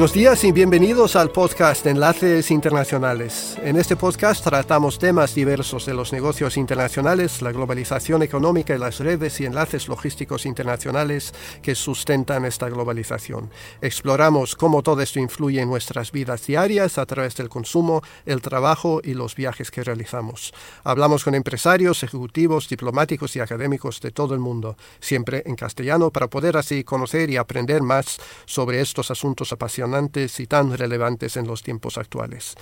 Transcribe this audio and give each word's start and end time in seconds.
Buenos 0.00 0.14
días 0.14 0.44
y 0.44 0.52
bienvenidos 0.52 1.14
al 1.14 1.30
podcast 1.30 1.84
Enlaces 1.84 2.50
Internacionales. 2.50 3.58
En 3.62 3.76
este 3.76 3.96
podcast 3.96 4.42
tratamos 4.42 4.98
temas 4.98 5.34
diversos 5.34 5.84
de 5.84 5.92
los 5.92 6.10
negocios 6.14 6.56
internacionales, 6.56 7.42
la 7.42 7.52
globalización 7.52 8.22
económica 8.22 8.74
y 8.74 8.78
las 8.78 9.00
redes 9.00 9.38
y 9.42 9.44
enlaces 9.44 9.88
logísticos 9.88 10.46
internacionales 10.46 11.34
que 11.60 11.74
sustentan 11.74 12.46
esta 12.46 12.70
globalización. 12.70 13.50
Exploramos 13.82 14.56
cómo 14.56 14.82
todo 14.82 15.02
esto 15.02 15.20
influye 15.20 15.60
en 15.60 15.68
nuestras 15.68 16.12
vidas 16.12 16.46
diarias 16.46 16.96
a 16.96 17.04
través 17.04 17.36
del 17.36 17.50
consumo, 17.50 18.00
el 18.24 18.40
trabajo 18.40 19.02
y 19.04 19.12
los 19.12 19.34
viajes 19.34 19.70
que 19.70 19.84
realizamos. 19.84 20.54
Hablamos 20.82 21.24
con 21.24 21.34
empresarios, 21.34 22.02
ejecutivos, 22.02 22.70
diplomáticos 22.70 23.36
y 23.36 23.40
académicos 23.40 24.00
de 24.00 24.12
todo 24.12 24.32
el 24.32 24.40
mundo, 24.40 24.78
siempre 24.98 25.42
en 25.44 25.56
castellano, 25.56 26.10
para 26.10 26.30
poder 26.30 26.56
así 26.56 26.84
conocer 26.84 27.28
y 27.28 27.36
aprender 27.36 27.82
más 27.82 28.18
sobre 28.46 28.80
estos 28.80 29.10
asuntos 29.10 29.52
apasionantes 29.52 29.89
y 30.38 30.46
tan 30.46 30.76
relevantes 30.76 31.36
en 31.36 31.46
los 31.46 31.62
tiempos 31.62 31.98
actuales. 31.98 32.54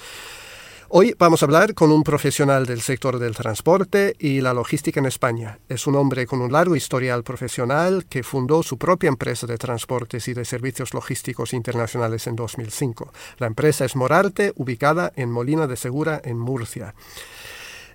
Hoy 0.90 1.14
vamos 1.18 1.42
a 1.42 1.44
hablar 1.44 1.74
con 1.74 1.92
un 1.92 2.02
profesional 2.02 2.64
del 2.64 2.80
sector 2.80 3.18
del 3.18 3.36
transporte 3.36 4.16
y 4.18 4.40
la 4.40 4.54
logística 4.54 4.98
en 4.98 5.04
España. 5.04 5.58
Es 5.68 5.86
un 5.86 5.96
hombre 5.96 6.26
con 6.26 6.40
un 6.40 6.50
largo 6.50 6.76
historial 6.76 7.22
profesional 7.24 8.06
que 8.06 8.22
fundó 8.22 8.62
su 8.62 8.78
propia 8.78 9.08
empresa 9.08 9.46
de 9.46 9.58
transportes 9.58 10.28
y 10.28 10.32
de 10.32 10.46
servicios 10.46 10.94
logísticos 10.94 11.52
internacionales 11.52 12.26
en 12.26 12.36
2005. 12.36 13.12
La 13.36 13.48
empresa 13.48 13.84
es 13.84 13.96
Morarte, 13.96 14.54
ubicada 14.56 15.12
en 15.14 15.30
Molina 15.30 15.66
de 15.66 15.76
Segura, 15.76 16.22
en 16.24 16.38
Murcia. 16.38 16.94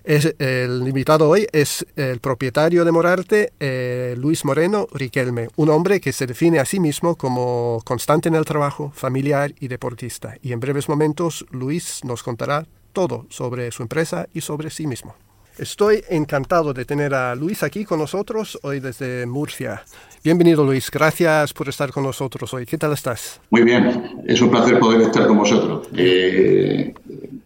Es, 0.04 0.34
el 0.38 0.86
invitado 0.86 1.30
hoy 1.30 1.46
es 1.50 1.86
el 1.96 2.20
propietario 2.20 2.84
de 2.84 2.92
Morarte, 2.92 3.54
eh, 3.58 4.14
Luis 4.18 4.44
Moreno 4.44 4.86
Riquelme, 4.92 5.48
un 5.56 5.70
hombre 5.70 5.98
que 5.98 6.12
se 6.12 6.26
define 6.26 6.58
a 6.58 6.66
sí 6.66 6.78
mismo 6.78 7.16
como 7.16 7.80
constante 7.86 8.28
en 8.28 8.34
el 8.34 8.44
trabajo, 8.44 8.92
familiar 8.94 9.54
y 9.60 9.68
deportista. 9.68 10.36
Y 10.42 10.52
en 10.52 10.60
breves 10.60 10.90
momentos 10.90 11.46
Luis 11.52 12.04
nos 12.04 12.22
contará 12.22 12.66
todo 12.92 13.24
sobre 13.30 13.70
su 13.70 13.82
empresa 13.82 14.28
y 14.34 14.42
sobre 14.42 14.68
sí 14.68 14.86
mismo. 14.86 15.14
Estoy 15.56 16.04
encantado 16.10 16.74
de 16.74 16.84
tener 16.84 17.14
a 17.14 17.34
Luis 17.34 17.62
aquí 17.62 17.86
con 17.86 17.98
nosotros 17.98 18.58
hoy 18.62 18.80
desde 18.80 19.24
Murcia. 19.24 19.84
Bienvenido 20.22 20.64
Luis, 20.64 20.90
gracias 20.90 21.54
por 21.54 21.70
estar 21.70 21.92
con 21.92 22.02
nosotros 22.02 22.52
hoy. 22.52 22.66
¿Qué 22.66 22.76
tal 22.76 22.92
estás? 22.92 23.40
Muy 23.48 23.62
bien, 23.62 24.22
es 24.26 24.38
un 24.42 24.50
placer 24.50 24.78
poder 24.78 25.00
estar 25.00 25.26
con 25.26 25.38
vosotros. 25.38 25.88
Eh, 25.96 26.92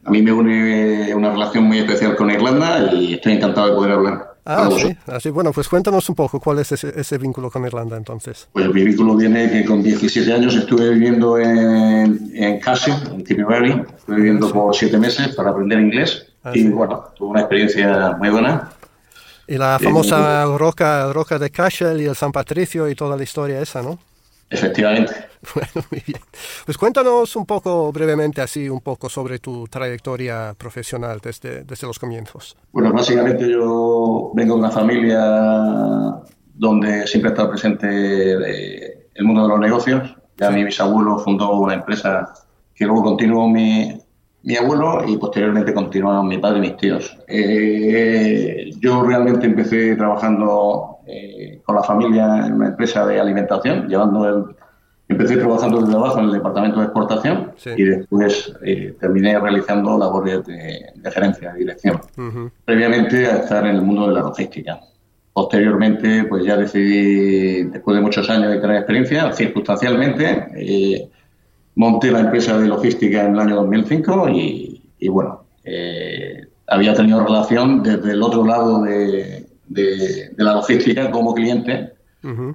a 0.09 0.11
mí 0.11 0.23
me 0.23 0.33
une 0.33 1.15
una 1.15 1.31
relación 1.31 1.65
muy 1.65 1.79
especial 1.79 2.17
con 2.17 2.31
Irlanda 2.31 2.93
y 2.93 3.15
estoy 3.15 3.35
encantado 3.35 3.69
de 3.69 3.75
poder 3.75 3.93
hablar. 3.93 4.35
Ah, 4.45 4.71
sí, 4.75 4.97
así, 5.07 5.29
bueno, 5.29 5.53
pues 5.53 5.69
cuéntanos 5.69 6.09
un 6.09 6.15
poco 6.15 6.41
cuál 6.41 6.59
es 6.61 6.73
ese, 6.73 7.19
vínculo 7.19 7.51
con 7.51 7.67
Irlanda 7.67 7.99
entonces. 7.99 8.49
Pues 8.53 8.73
mi 8.73 8.83
vínculo 8.83 9.15
viene 9.15 9.51
que 9.51 9.65
con 9.65 9.83
17 9.83 10.33
años 10.33 10.55
estuve 10.57 10.89
viviendo 10.91 11.39
en, 11.39 12.31
en 12.35 12.59
Casio, 12.59 12.95
en 13.13 13.23
Tipperary, 13.23 13.85
estuve 13.99 14.17
viviendo 14.17 14.51
por 14.51 14.75
siete 14.75 14.97
meses 14.97 15.35
para 15.35 15.51
aprender 15.51 15.79
inglés 15.79 16.29
Ah, 16.43 16.53
y 16.55 16.69
bueno, 16.69 17.05
tuve 17.17 17.31
una 17.31 17.41
experiencia 17.41 18.17
muy 18.19 18.31
buena. 18.31 18.71
Y 19.47 19.57
la 19.57 19.79
famosa 19.79 20.45
roca, 20.57 21.13
roca 21.13 21.39
de 21.39 21.51
Cashel 21.51 22.01
y 22.01 22.05
el 22.05 22.15
San 22.15 22.33
Patricio 22.33 22.89
y 22.89 22.95
toda 22.95 23.17
la 23.17 23.23
historia 23.23 23.61
esa, 23.61 23.83
¿no? 23.83 23.99
Efectivamente. 24.51 25.13
Bueno, 25.55 25.87
muy 25.93 26.03
bien. 26.05 26.21
Pues 26.67 26.77
cuéntanos 26.77 27.37
un 27.37 27.47
poco 27.47 27.93
brevemente, 27.93 28.41
así, 28.41 28.69
un 28.69 28.81
poco 28.81 29.09
sobre 29.09 29.39
tu 29.39 29.69
trayectoria 29.69 30.53
profesional 30.59 31.21
desde, 31.23 31.63
desde 31.63 31.87
los 31.87 31.97
comienzos. 31.97 32.57
Bueno, 32.73 32.93
básicamente 32.93 33.49
yo 33.49 34.33
vengo 34.35 34.55
de 34.55 34.59
una 34.59 34.71
familia 34.73 35.21
donde 36.55 37.07
siempre 37.07 37.31
ha 37.31 37.33
estado 37.35 37.51
presente 37.51 37.87
eh, 37.89 39.09
el 39.15 39.25
mundo 39.25 39.43
de 39.43 39.49
los 39.49 39.61
negocios. 39.61 40.17
Ya 40.37 40.51
mi 40.51 40.65
bisabuelo 40.65 41.21
fundó 41.21 41.53
una 41.53 41.75
empresa 41.75 42.35
que 42.75 42.85
luego 42.85 43.05
continuó 43.05 43.49
mi, 43.49 43.97
mi 44.43 44.57
abuelo 44.57 45.05
y 45.07 45.17
posteriormente 45.17 45.75
continuaron 45.75 46.27
mi 46.27 46.39
padre 46.39 46.59
y 46.59 46.63
mis 46.63 46.77
tíos. 46.77 47.17
Eh, 47.27 48.71
yo 48.81 49.03
realmente 49.03 49.47
empecé 49.47 49.95
trabajando 49.97 50.98
eh, 51.09 51.61
con 51.65 51.77
la 51.77 51.83
familia 51.83 52.47
en 52.47 52.55
una 52.55 52.69
empresa 52.69 53.07
de 53.07 53.19
alimentación, 53.19 53.89
llevando 53.89 54.29
el, 54.29 54.57
empecé 55.09 55.37
trabajando 55.37 55.81
desde 55.81 55.97
abajo 55.97 56.19
en 56.19 56.27
el 56.27 56.33
departamento 56.33 56.81
de 56.81 56.85
exportación 56.85 57.53
y 57.77 57.83
después 57.85 58.53
eh, 58.63 58.95
terminé 59.01 59.39
realizando 59.39 59.97
labores 59.99 60.45
de, 60.47 60.93
gerencia, 61.11 61.53
de 61.53 61.59
dirección, 61.61 62.01
previamente 62.65 63.27
a 63.27 63.39
estar 63.39 63.67
en 63.67 63.77
el 63.77 63.83
mundo 63.83 64.09
de 64.09 64.15
la 64.15 64.21
logística. 64.21 64.81
Posteriormente, 65.33 66.25
pues 66.25 66.45
ya 66.45 66.57
decidí, 66.57 67.63
después 67.65 67.97
de 67.97 68.03
muchos 68.03 68.29
años 68.29 68.51
de 68.51 68.61
tener 68.61 68.77
experiencia, 68.77 69.33
circunstancialmente, 69.33 71.09
monté 71.79 72.11
la 72.11 72.21
empresa 72.21 72.59
de 72.59 72.67
logística 72.67 73.25
en 73.25 73.35
el 73.35 73.39
año 73.39 73.55
2005 73.57 74.29
y, 74.31 75.09
bueno, 75.09 75.45
eh, 75.65 76.49
había 76.67 76.93
tenido 76.93 77.25
relación 77.25 77.85
desde 77.85 78.13
el 78.13 78.23
otro 78.23 78.45
lado 78.45 78.83
de, 78.83 79.48
la 79.71 80.55
logística 80.55 81.11
como 81.11 81.35
cliente 81.35 81.93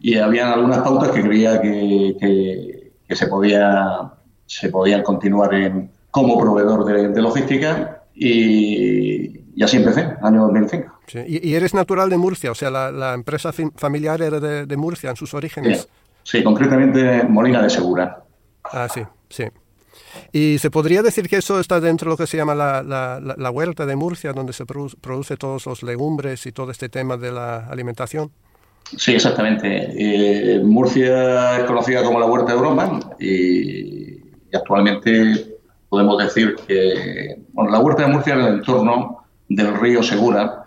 y 0.01 0.17
había 0.17 0.53
algunas 0.53 0.79
pautas 0.79 1.09
que 1.11 1.21
creía 1.21 1.61
que, 1.61 2.91
se 3.09 3.27
podía 3.27 4.11
se 4.45 4.69
podían 4.69 5.03
continuar 5.03 5.53
en, 5.53 5.89
como 6.11 6.37
proveedor 6.37 7.13
de, 7.13 7.21
logística 7.21 8.03
y, 8.13 9.63
así 9.63 9.77
empecé, 9.77 10.13
año 10.21 10.41
2005. 10.41 10.93
¿Y, 11.27 11.53
eres 11.53 11.73
natural 11.73 12.09
de 12.09 12.17
Murcia? 12.17 12.51
O 12.51 12.55
sea, 12.55 12.69
la, 12.69 13.13
empresa 13.13 13.51
familiar 13.75 14.21
era 14.21 14.39
de, 14.39 14.77
Murcia 14.77 15.09
en 15.09 15.15
sus 15.15 15.33
orígenes. 15.33 15.87
sí, 16.23 16.43
concretamente 16.43 17.23
Molina 17.23 17.61
de 17.61 17.69
Segura. 17.69 18.23
Ah, 18.63 18.87
sí, 18.93 19.01
sí. 19.29 19.45
Y 20.31 20.57
se 20.59 20.71
podría 20.71 21.01
decir 21.01 21.27
que 21.27 21.37
eso 21.37 21.59
está 21.59 21.79
dentro 21.79 22.09
de 22.09 22.13
lo 22.13 22.17
que 22.17 22.27
se 22.27 22.37
llama 22.37 22.55
la, 22.55 22.81
la, 22.83 23.51
huerta 23.51 23.85
de 23.85 23.95
Murcia, 23.95 24.33
donde 24.33 24.53
se 24.53 24.65
produce, 24.65 25.37
todos 25.37 25.65
los 25.65 25.83
legumbres 25.83 26.45
y 26.45 26.51
todo 26.51 26.71
este 26.71 26.89
tema 26.89 27.17
de 27.17 27.31
la 27.31 27.67
alimentación. 27.67 28.31
Sí, 28.97 29.15
exactamente. 29.15 29.93
Eh, 29.95 30.59
Murcia 30.63 31.59
es 31.59 31.65
conocida 31.65 32.03
como 32.03 32.19
la 32.19 32.25
huerta 32.25 32.51
de 32.51 32.57
Europa 32.57 32.99
y, 33.19 34.19
actualmente 34.53 35.57
podemos 35.89 36.17
decir 36.23 36.55
que 36.67 37.37
la 37.55 37.79
huerta 37.79 38.03
de 38.03 38.07
Murcia 38.07 38.35
es 38.35 38.39
el 38.39 38.53
entorno 38.55 39.25
del 39.49 39.73
río 39.79 40.03
Segura, 40.03 40.65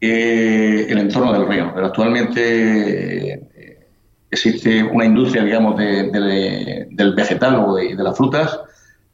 el 0.00 0.98
entorno 0.98 1.32
del 1.32 1.48
río. 1.48 1.72
Pero 1.74 1.86
actualmente 1.86 3.50
existe 4.34 4.82
una 4.82 5.04
industria, 5.04 5.42
digamos, 5.42 5.76
del 5.76 7.14
vegetal 7.16 7.56
o 7.56 7.74
de, 7.76 7.94
las 7.94 8.16
frutas 8.16 8.60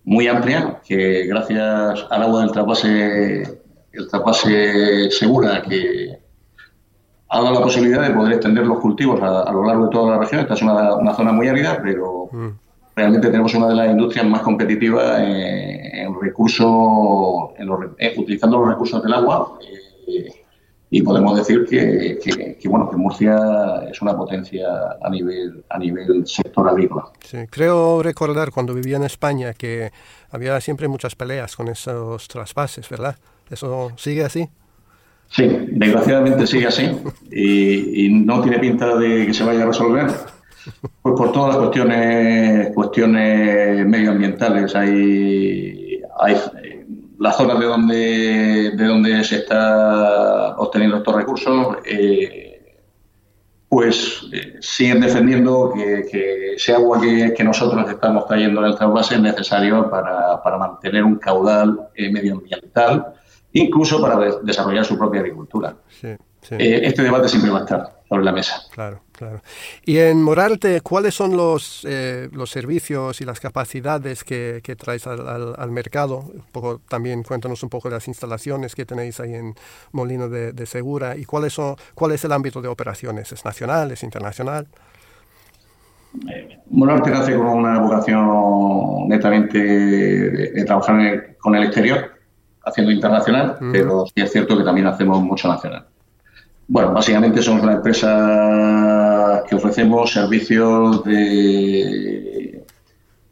muy 0.04 0.26
amplia, 0.26 0.80
que 0.86 1.26
gracias 1.26 2.06
al 2.10 2.22
agua 2.22 2.40
del 2.40 2.52
trapase, 2.52 3.42
el 3.92 4.08
trapase 4.10 5.10
segura, 5.10 5.62
que 5.62 6.18
ha 7.28 7.40
dado 7.40 7.54
la 7.54 7.62
posibilidad 7.62 8.02
de 8.02 8.14
poder 8.14 8.32
extender 8.34 8.66
los 8.66 8.80
cultivos 8.80 9.20
a, 9.22 9.52
lo 9.52 9.64
largo 9.64 9.84
de 9.84 9.90
toda 9.90 10.16
la 10.16 10.18
región. 10.18 10.40
Esta 10.40 10.54
es 10.54 10.62
una, 10.62 11.14
zona 11.14 11.32
muy 11.32 11.48
árida, 11.48 11.78
pero 11.82 12.28
mm. 12.32 12.48
realmente 12.96 13.28
tenemos 13.28 13.54
una 13.54 13.68
de 13.68 13.74
las 13.76 13.90
industrias 13.90 14.26
más 14.26 14.42
competitivas 14.42 15.20
en, 15.20 16.20
recursos, 16.20 16.66
eh, 17.98 18.14
utilizando 18.18 18.58
los 18.58 18.68
recursos 18.68 19.02
del 19.02 19.14
agua. 19.14 19.58
Eh, 20.06 20.40
y 20.92 21.02
podemos 21.02 21.38
decir 21.38 21.64
que, 21.68 22.18
que, 22.58 22.68
bueno 22.68 22.90
que 22.90 22.96
Murcia 22.96 23.38
es 23.88 24.02
una 24.02 24.16
potencia 24.16 24.66
a 25.00 25.08
nivel 25.08 25.62
a 25.68 25.78
nivel 25.78 26.26
sector 26.26 26.68
agrícola. 26.68 27.04
Sí, 27.24 27.38
creo 27.48 28.02
recordar 28.02 28.50
cuando 28.50 28.74
vivía 28.74 28.96
en 28.96 29.04
España 29.04 29.54
que 29.54 29.92
había 30.30 30.60
siempre 30.60 30.88
muchas 30.88 31.14
peleas 31.14 31.54
con 31.54 31.68
esos 31.68 32.26
traspases, 32.26 32.88
¿verdad? 32.88 33.16
¿Eso 33.48 33.92
sigue 33.96 34.24
así? 34.24 34.48
Sí, 35.28 35.48
desgraciadamente 35.68 36.44
sigue 36.46 36.66
así 36.66 36.90
y, 37.30 38.06
y 38.06 38.08
no 38.12 38.42
tiene 38.42 38.58
pinta 38.58 38.96
de 38.96 39.26
que 39.26 39.34
se 39.34 39.44
vaya 39.44 39.62
a 39.62 39.66
resolver. 39.66 40.10
Pues 41.02 41.14
por 41.16 41.32
todas 41.32 41.54
las 41.54 41.56
cuestiones 41.58 42.74
cuestiones 42.74 43.86
medioambientales 43.86 44.74
hay, 44.74 46.02
hay 46.18 46.34
las 47.20 47.36
zonas 47.36 47.60
de 47.60 47.66
donde, 47.66 48.70
de 48.74 48.84
donde 48.84 49.22
se 49.24 49.36
está 49.36 50.56
obteniendo 50.56 50.96
estos 50.96 51.14
recursos, 51.14 51.76
eh, 51.84 52.78
pues 53.68 54.26
eh, 54.32 54.56
siguen 54.60 55.02
defendiendo 55.02 55.72
que, 55.74 56.54
ese 56.54 56.72
agua 56.72 56.98
que, 56.98 57.44
nosotros 57.44 57.88
estamos 57.90 58.26
trayendo 58.26 58.60
en 58.60 58.68
el 58.68 58.74
trasvase 58.74 59.16
es 59.16 59.20
necesario 59.20 59.90
para, 59.90 60.42
para 60.42 60.56
mantener 60.56 61.04
un 61.04 61.16
caudal 61.16 61.88
eh, 61.94 62.10
medioambiental, 62.10 63.12
incluso 63.52 64.00
para 64.00 64.40
desarrollar 64.40 64.86
su 64.86 64.96
propia 64.96 65.20
agricultura. 65.20 65.76
Este 66.50 67.02
debate 67.02 67.28
siempre 67.28 67.50
va 67.50 67.58
a 67.58 67.62
estar 67.62 68.00
sobre 68.08 68.24
la 68.24 68.32
mesa. 68.32 68.62
Claro, 68.72 69.02
claro. 69.12 69.40
Y 69.84 69.98
en 69.98 70.22
Morarte, 70.22 70.80
¿cuáles 70.80 71.14
son 71.14 71.36
los, 71.36 71.86
eh, 71.88 72.28
los 72.32 72.50
servicios 72.50 73.20
y 73.20 73.24
las 73.24 73.38
capacidades 73.38 74.24
que, 74.24 74.60
que 74.64 74.74
traes 74.74 75.06
al, 75.06 75.54
al, 75.56 75.70
mercado? 75.70 76.18
Un 76.18 76.44
poco, 76.50 76.80
también 76.88 77.22
cuéntanos 77.22 77.62
un 77.62 77.68
poco 77.68 77.88
de 77.88 77.94
las 77.94 78.08
instalaciones 78.08 78.74
que 78.74 78.84
tenéis 78.84 79.20
ahí 79.20 79.34
en 79.34 79.54
Molino 79.92 80.28
de, 80.28 80.52
de 80.52 80.66
Segura 80.66 81.16
y 81.16 81.24
cuáles 81.24 81.52
son, 81.52 81.76
cuál 81.94 82.12
es 82.12 82.24
el 82.24 82.32
ámbito 82.32 82.60
de 82.60 82.68
operaciones. 82.68 83.30
¿Es 83.30 83.44
nacional? 83.44 83.92
¿Es 83.92 84.02
internacional? 84.02 84.66
Monarte 86.70 87.10
nace 87.10 87.36
con 87.36 87.46
una 87.46 87.78
vocación 87.80 89.08
netamente 89.08 89.58
de, 89.58 90.64
trabajar 90.64 91.36
con 91.38 91.54
el 91.54 91.64
exterior, 91.64 92.12
haciendo 92.64 92.92
internacional, 92.92 93.56
pero 93.72 94.06
sí 94.06 94.14
es 94.16 94.32
cierto 94.32 94.58
que 94.58 94.64
también 94.64 94.86
hacemos 94.86 95.22
mucho 95.22 95.48
nacional. 95.48 95.86
Bueno, 96.72 96.92
básicamente 96.92 97.42
somos 97.42 97.64
una 97.64 97.72
empresa 97.72 99.42
que 99.48 99.56
ofrecemos 99.56 100.12
servicios 100.12 101.02
de, 101.02 102.64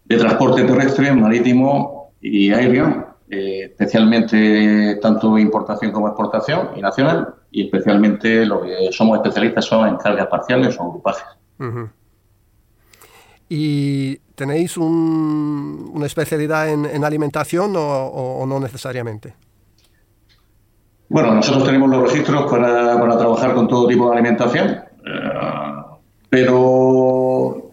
transporte 0.08 0.64
terrestre, 0.64 1.12
marítimo 1.12 2.14
y 2.20 2.50
aéreo, 2.50 3.14
eh, 3.30 3.66
especialmente 3.70 4.96
tanto 5.00 5.38
importación 5.38 5.92
como 5.92 6.08
exportación 6.08 6.70
y 6.74 6.80
nacional, 6.80 7.32
y 7.52 7.66
especialmente 7.66 8.44
lo 8.44 8.60
que 8.62 8.88
somos 8.90 9.18
especialistas 9.18 9.66
son 9.66 9.86
en 9.86 9.96
cargas 9.98 10.26
parciales 10.26 10.76
o 10.80 10.90
grupajes. 10.90 11.28
¿Y 13.48 14.16
tenéis 14.34 14.76
una 14.76 16.06
especialidad 16.06 16.70
en, 16.70 17.04
alimentación 17.04 17.72
o, 17.76 18.44
no 18.48 18.58
necesariamente? 18.58 19.34
Bueno, 21.08 21.34
nosotros 21.34 21.64
tenemos 21.64 21.88
los 21.88 22.02
registros 22.02 22.50
para, 22.50 22.98
para 22.98 23.18
trabajar 23.18 23.54
con 23.54 23.66
todo 23.66 23.86
tipo 23.86 24.06
de 24.10 24.16
alimentación, 24.16 24.68
eh, 24.68 24.82
pero 26.28 27.70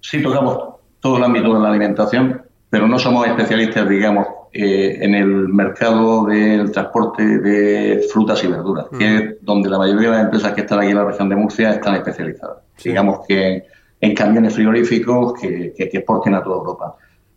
sí 0.00 0.22
tocamos 0.22 0.72
todo 1.00 1.18
el 1.18 1.24
ámbito 1.24 1.54
de 1.54 1.60
la 1.60 1.68
alimentación, 1.68 2.42
pero 2.70 2.86
no 2.88 2.98
somos 2.98 3.26
especialistas, 3.26 3.86
digamos, 3.88 4.26
eh, 4.54 4.98
en 5.00 5.14
el 5.14 5.48
mercado 5.48 6.26
del 6.26 6.70
transporte 6.70 7.38
de 7.38 8.06
frutas 8.12 8.42
y 8.44 8.48
verduras, 8.48 8.86
que 8.98 9.16
es 9.16 9.34
donde 9.40 9.70
la 9.70 9.78
mayoría 9.78 10.10
de 10.10 10.16
las 10.16 10.24
empresas 10.24 10.52
que 10.52 10.60
están 10.60 10.80
aquí 10.80 10.90
en 10.90 10.96
la 10.96 11.04
región 11.04 11.28
de 11.28 11.36
Murcia 11.36 11.70
están 11.70 11.94
especializadas. 11.96 12.58
Digamos 12.82 13.26
que 13.26 13.64
en 14.00 14.14
camiones 14.14 14.54
frigoríficos 14.54 15.34
que, 15.40 15.72
que, 15.74 15.84
exporten 15.84 16.34
a 16.34 16.42
toda 16.42 16.56
Europa. 16.56 16.96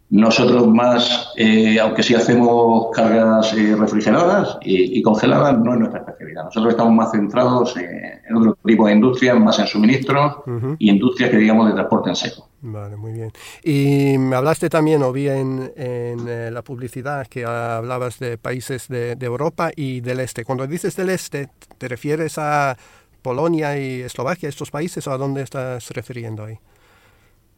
Nosotros 0.09 0.67
más, 0.67 1.33
eh, 1.35 1.79
aunque 1.79 2.03
sí 2.03 2.13
hacemos 2.13 2.91
cargas 2.93 3.51
eh, 3.53 3.75
refrigeradas 3.75 4.57
y, 4.61 5.01
congeladas, 5.01 5.57
no 5.57 5.73
es 5.73 5.79
nuestra 5.79 6.01
especialidad. 6.01 6.43
Nosotros 6.45 6.73
estamos 6.73 6.93
más 6.93 7.11
centrados 7.11 7.75
en, 7.75 8.35
otro 8.35 8.55
tipo 8.63 8.85
de 8.85 8.93
industrias, 8.93 9.37
más 9.39 9.57
en 9.57 9.67
suministros 9.67 10.37
y 10.77 10.89
industrias 10.91 11.31
que 11.31 11.37
digamos 11.37 11.67
de 11.67 11.73
transporte 11.73 12.09
en 12.09 12.15
seco. 12.15 12.49
Vale, 12.61 12.95
muy 12.97 13.13
bien. 13.13 13.31
Y 13.63 14.17
me 14.19 14.35
hablaste 14.35 14.69
también, 14.69 15.01
o 15.01 15.11
bien 15.11 15.71
en, 15.75 16.27
eh, 16.27 16.49
la 16.51 16.61
publicidad, 16.61 17.25
que 17.25 17.45
hablabas 17.45 18.19
de 18.19 18.37
países 18.37 18.87
de, 18.87 19.15
de 19.15 19.25
Europa 19.25 19.71
y 19.75 20.01
del 20.01 20.19
este. 20.19 20.45
Cuando 20.45 20.67
dices 20.67 20.95
del 20.95 21.09
este, 21.09 21.49
¿te 21.79 21.87
refieres 21.87 22.37
a 22.37 22.77
Polonia 23.23 23.77
y 23.79 24.01
Eslovaquia, 24.01 24.49
estos 24.49 24.69
países, 24.69 25.07
o 25.07 25.11
a 25.11 25.17
dónde 25.17 25.41
estás 25.41 25.89
refiriendo 25.89 26.43
ahí? 26.43 26.59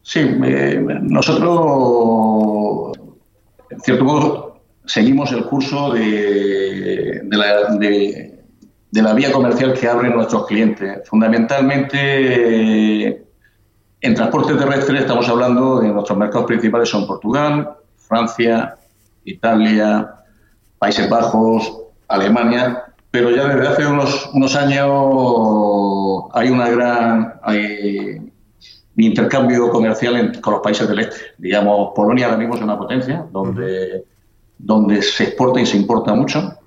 Sí, 0.08 0.24
nosotros, 1.02 2.96
en 3.68 3.80
cierto 3.80 4.04
modo, 4.04 4.62
seguimos 4.86 5.30
el 5.32 5.44
curso 5.44 5.92
de, 5.92 7.20
la, 7.30 7.74
de, 7.74 8.42
la, 8.90 9.12
vía 9.12 9.30
comercial 9.30 9.74
que 9.74 9.86
abren 9.86 10.14
nuestros 10.14 10.46
clientes. 10.46 11.06
Fundamentalmente, 11.06 13.22
en 14.00 14.14
transporte 14.14 14.54
terrestre 14.54 15.00
estamos 15.00 15.28
hablando 15.28 15.80
de 15.80 15.88
nuestros 15.88 16.16
mercados 16.16 16.46
principales 16.46 16.88
son 16.88 17.06
Portugal, 17.06 17.76
Francia, 17.98 18.78
Italia, 19.24 20.14
Países 20.78 21.10
Bajos, 21.10 21.82
Alemania, 22.08 22.82
pero 23.10 23.30
ya 23.30 23.46
desde 23.46 23.68
hace 23.68 23.86
unos, 23.86 24.30
unos 24.32 24.56
años 24.56 24.88
hay 26.32 26.48
una 26.48 26.70
gran 26.70 27.34
hay 27.42 28.27
intercambio 29.06 29.70
comercial 29.70 30.40
con 30.40 30.54
los 30.54 30.62
países 30.62 30.88
del 30.88 31.00
este. 31.00 31.16
Digamos, 31.38 31.92
Polonia 31.94 32.26
ahora 32.26 32.38
mismo 32.38 32.56
es 32.56 32.62
una 32.62 32.78
potencia 32.78 33.26
donde, 33.30 34.04
donde 34.58 35.02
se 35.02 35.24
exporta 35.24 35.60
y 35.60 35.66
se 35.66 35.76
importa 35.76 36.14
mucho 36.14 36.58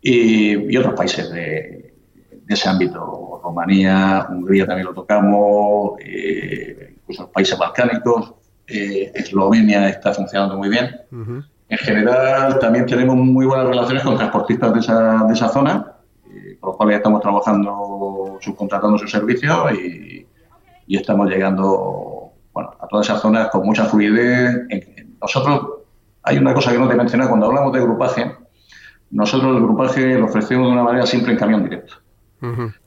y, 0.00 0.76
otros 0.76 0.94
países 0.94 1.30
de, 1.30 1.94
ese 2.48 2.68
ámbito, 2.68 3.40
Rumanía, 3.42 4.26
Hungría 4.30 4.66
también 4.66 4.86
lo 4.86 4.94
tocamos, 4.94 6.00
eh, 6.00 6.94
incluso 6.96 7.22
los 7.22 7.30
países 7.30 7.58
balcánicos, 7.58 8.32
eh, 8.66 9.12
Eslovenia 9.14 9.88
está 9.88 10.14
funcionando 10.14 10.56
muy 10.56 10.70
bien. 10.70 10.96
En 11.70 11.78
general, 11.78 12.58
también 12.58 12.86
tenemos 12.86 13.16
muy 13.16 13.44
buenas 13.44 13.66
relaciones 13.66 14.02
con 14.02 14.16
transportistas 14.16 14.72
de 14.72 14.80
esa, 14.80 15.24
de 15.24 15.34
esa 15.34 15.48
zona, 15.50 15.92
eh, 16.30 16.56
con 16.58 16.68
los 16.68 16.76
cuales 16.78 16.96
estamos 16.96 17.20
trabajando, 17.20 18.38
subcontratando 18.40 18.96
sus 18.96 19.10
servicios 19.10 19.72
y, 19.74 20.17
y 20.88 20.96
estamos 20.96 21.28
llegando 21.28 22.32
bueno, 22.52 22.70
a 22.80 22.88
todas 22.88 23.06
esas 23.06 23.20
zonas 23.20 23.50
con 23.50 23.64
mucha 23.64 23.84
fluidez. 23.84 24.66
Nosotros, 25.20 25.60
hay 26.22 26.38
una 26.38 26.54
cosa 26.54 26.72
que 26.72 26.78
no 26.78 26.88
te 26.88 26.94
he 26.94 27.28
cuando 27.28 27.46
hablamos 27.46 27.72
de 27.72 27.80
grupaje, 27.80 28.34
nosotros 29.10 29.56
el 29.56 29.62
grupaje 29.62 30.18
lo 30.18 30.26
ofrecemos 30.26 30.66
de 30.66 30.72
una 30.72 30.82
manera 30.82 31.06
simple 31.06 31.32
en 31.32 31.38
camión 31.38 31.62
directo. 31.62 31.94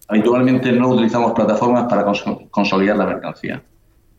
Habitualmente 0.07 0.71
no 0.71 0.89
utilizamos 0.89 1.33
plataformas 1.33 1.85
para 1.85 2.05
consolidar 2.49 2.97
la 2.97 3.05
mercancía. 3.05 3.61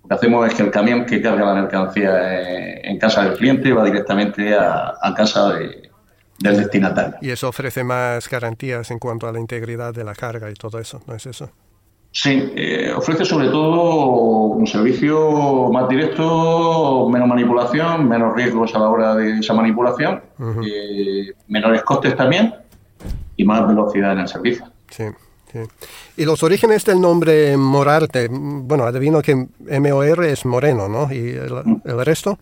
Lo 0.02 0.08
que 0.08 0.14
hacemos 0.14 0.48
es 0.48 0.54
que 0.54 0.62
el 0.62 0.70
camión 0.70 1.04
que 1.04 1.20
carga 1.20 1.44
la 1.44 1.54
mercancía 1.54 2.40
eh, 2.40 2.80
en 2.84 2.98
casa 2.98 3.24
del 3.24 3.36
cliente 3.36 3.72
va 3.72 3.84
directamente 3.84 4.54
a, 4.54 4.94
casa 5.16 5.50
del 5.50 5.90
destinatario. 6.38 7.16
Y 7.20 7.30
eso 7.30 7.48
ofrece 7.48 7.84
más 7.84 8.28
garantías 8.28 8.90
en 8.90 8.98
cuanto 8.98 9.28
a 9.28 9.32
la 9.32 9.38
integridad 9.38 9.94
de 9.94 10.04
la 10.04 10.14
carga 10.14 10.50
y 10.50 10.54
todo 10.54 10.78
eso, 10.78 11.00
¿no 11.06 11.14
es 11.14 11.26
eso? 11.26 11.50
Sí, 12.14 12.52
eh, 12.54 12.92
ofrece 12.94 13.24
sobre 13.24 13.48
todo 13.48 14.52
un 14.52 14.66
servicio 14.66 15.70
más 15.72 15.88
directo, 15.88 17.08
menos 17.10 17.26
manipulación, 17.26 18.06
menos 18.06 18.36
riesgos 18.36 18.74
a 18.74 18.80
la 18.80 18.90
hora 18.90 19.14
de 19.14 19.38
esa 19.38 19.54
manipulación, 19.54 20.20
eh, 20.62 21.32
menores 21.48 21.82
costes 21.82 22.14
también 22.14 22.54
y 23.36 23.44
más 23.44 23.66
velocidad 23.66 24.12
en 24.12 24.18
el 24.20 24.28
servicio. 24.28 24.66
Sí. 24.90 25.04
Y 26.16 26.24
los 26.24 26.42
orígenes 26.42 26.84
del 26.84 27.00
nombre 27.00 27.56
Morarte, 27.56 28.28
bueno, 28.30 28.84
adivino 28.84 29.22
que 29.22 29.34
MOR 29.34 30.24
es 30.24 30.44
moreno, 30.44 30.88
¿no? 30.88 31.12
¿Y 31.12 31.30
el, 31.30 32.04
resto? 32.04 32.38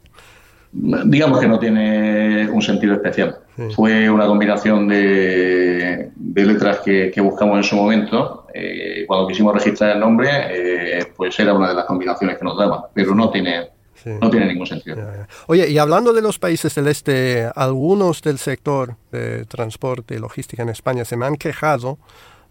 Digamos 0.72 1.40
que 1.40 1.48
no 1.48 1.58
tiene 1.58 2.48
un 2.48 2.62
sentido 2.62 2.94
especial. 2.94 3.38
Fue 3.74 4.08
una 4.08 4.26
combinación 4.26 4.88
de, 4.88 6.10
letras 6.34 6.80
que, 6.84 7.20
buscamos 7.20 7.58
en 7.58 7.64
su 7.64 7.76
momento. 7.76 8.39
Eh, 8.54 9.04
cuando 9.06 9.26
quisimos 9.26 9.54
registrar 9.54 9.92
el 9.92 10.00
nombre, 10.00 10.28
eh, 10.30 11.12
pues 11.16 11.38
era 11.38 11.54
una 11.54 11.68
de 11.68 11.74
las 11.74 11.84
combinaciones 11.84 12.38
que 12.38 12.44
nos 12.44 12.58
daba, 12.58 12.88
pero 12.92 13.14
no 13.14 13.30
tiene, 13.30 13.70
No 14.20 14.30
tiene 14.30 14.46
ningún 14.46 14.66
sentido. 14.66 14.96
Oye, 15.46 15.68
y 15.68 15.78
hablando 15.78 16.12
de 16.12 16.22
los 16.22 16.38
países 16.38 16.74
del 16.74 16.88
este, 16.88 17.50
algunos 17.54 18.22
del 18.22 18.38
sector 18.38 18.96
de 19.12 19.44
transporte 19.44 20.14
y 20.14 20.18
logística 20.18 20.62
en 20.62 20.70
España 20.70 21.04
se 21.04 21.16
me 21.16 21.26
han 21.26 21.36
quejado 21.36 21.98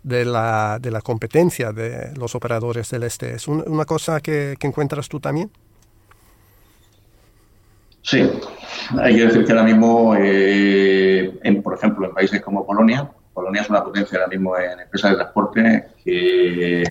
de 0.04 0.26
la, 0.26 0.80
de 0.80 0.92
la 0.92 1.02
competencia 1.02 1.72
de 1.72 2.16
los 2.16 2.36
operadores 2.36 2.90
del 2.90 3.04
este. 3.04 3.34
¿Es 3.34 3.48
una 3.48 3.86
cosa 3.86 4.22
que, 4.22 4.56
encuentras 4.62 5.10
tú 5.10 5.20
también? 5.20 5.52
Sí, 8.02 8.30
hay 8.98 9.16
que 9.16 9.26
decir 9.26 9.46
que 9.46 9.52
ahora 9.52 9.64
mismo, 9.64 10.16
eh, 10.18 11.38
en, 11.44 11.62
por 11.62 11.76
ejemplo, 11.76 12.08
en 12.08 12.14
países 12.14 12.42
como 12.42 12.66
Polonia, 12.66 13.12
Polonia 13.40 13.62
es 13.62 13.70
una 13.70 13.82
potencia 13.82 14.18
ahora 14.18 14.28
mismo 14.28 14.58
en 14.58 14.82
empresas 14.82 15.12
de 15.12 15.16
transporte 15.16 15.86
que, 16.04 16.84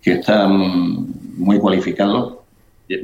que 0.00 0.12
están 0.12 1.06
muy 1.36 1.58
cualificados, 1.58 2.38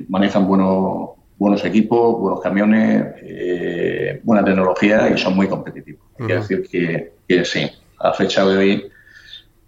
manejan 0.09 0.47
buenos, 0.47 1.11
buenos 1.37 1.63
equipos, 1.67 2.19
buenos 2.19 2.41
camiones, 2.41 3.09
eh, 3.21 4.23
buena 4.25 4.43
tecnología 4.43 5.11
y 5.11 5.19
son 5.19 5.37
muy 5.37 5.49
competitivos. 5.49 6.01
Hay 6.19 6.27
que 6.27 6.35
decir 6.35 6.67
que, 6.67 7.13
que 7.29 7.45
sí, 7.45 7.71
a 7.99 8.15
fecha 8.15 8.47
de 8.47 8.57
hoy 8.57 8.91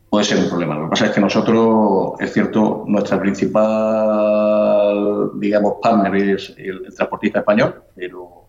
puede 0.09 0.25
ser 0.25 0.39
un 0.39 0.49
problema. 0.49 0.77
Lo 0.77 0.85
que 0.85 0.91
pasa 0.91 1.07
es 1.07 1.13
que 1.13 1.21
nosotros, 1.21 2.13
es 2.21 2.33
cierto, 2.33 2.85
nuestra 2.87 3.21
principal, 3.21 5.33
digamos, 5.35 5.75
partner 5.83 6.17
es 6.17 6.55
el, 6.57 6.85
transportista 6.95 7.41
español, 7.41 7.83
pero, 7.95 8.47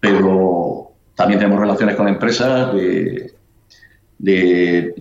pero 0.00 0.69
también 1.30 1.38
tenemos 1.38 1.60
relaciones 1.60 1.96
con 1.96 2.08
empresas 2.08 2.74
de, 2.74 3.32
de, 4.18 4.94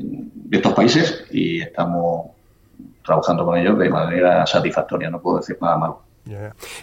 estos 0.52 0.74
países 0.74 1.26
y 1.32 1.62
estamos 1.62 2.32
trabajando 3.04 3.46
con 3.46 3.58
ellos 3.58 3.80
de 3.80 3.90
manera 3.90 4.46
satisfactoria, 4.46 5.10
no 5.10 5.20
puedo 5.20 5.40
decir 5.40 5.58
nada 5.60 5.78
malo. 5.78 6.04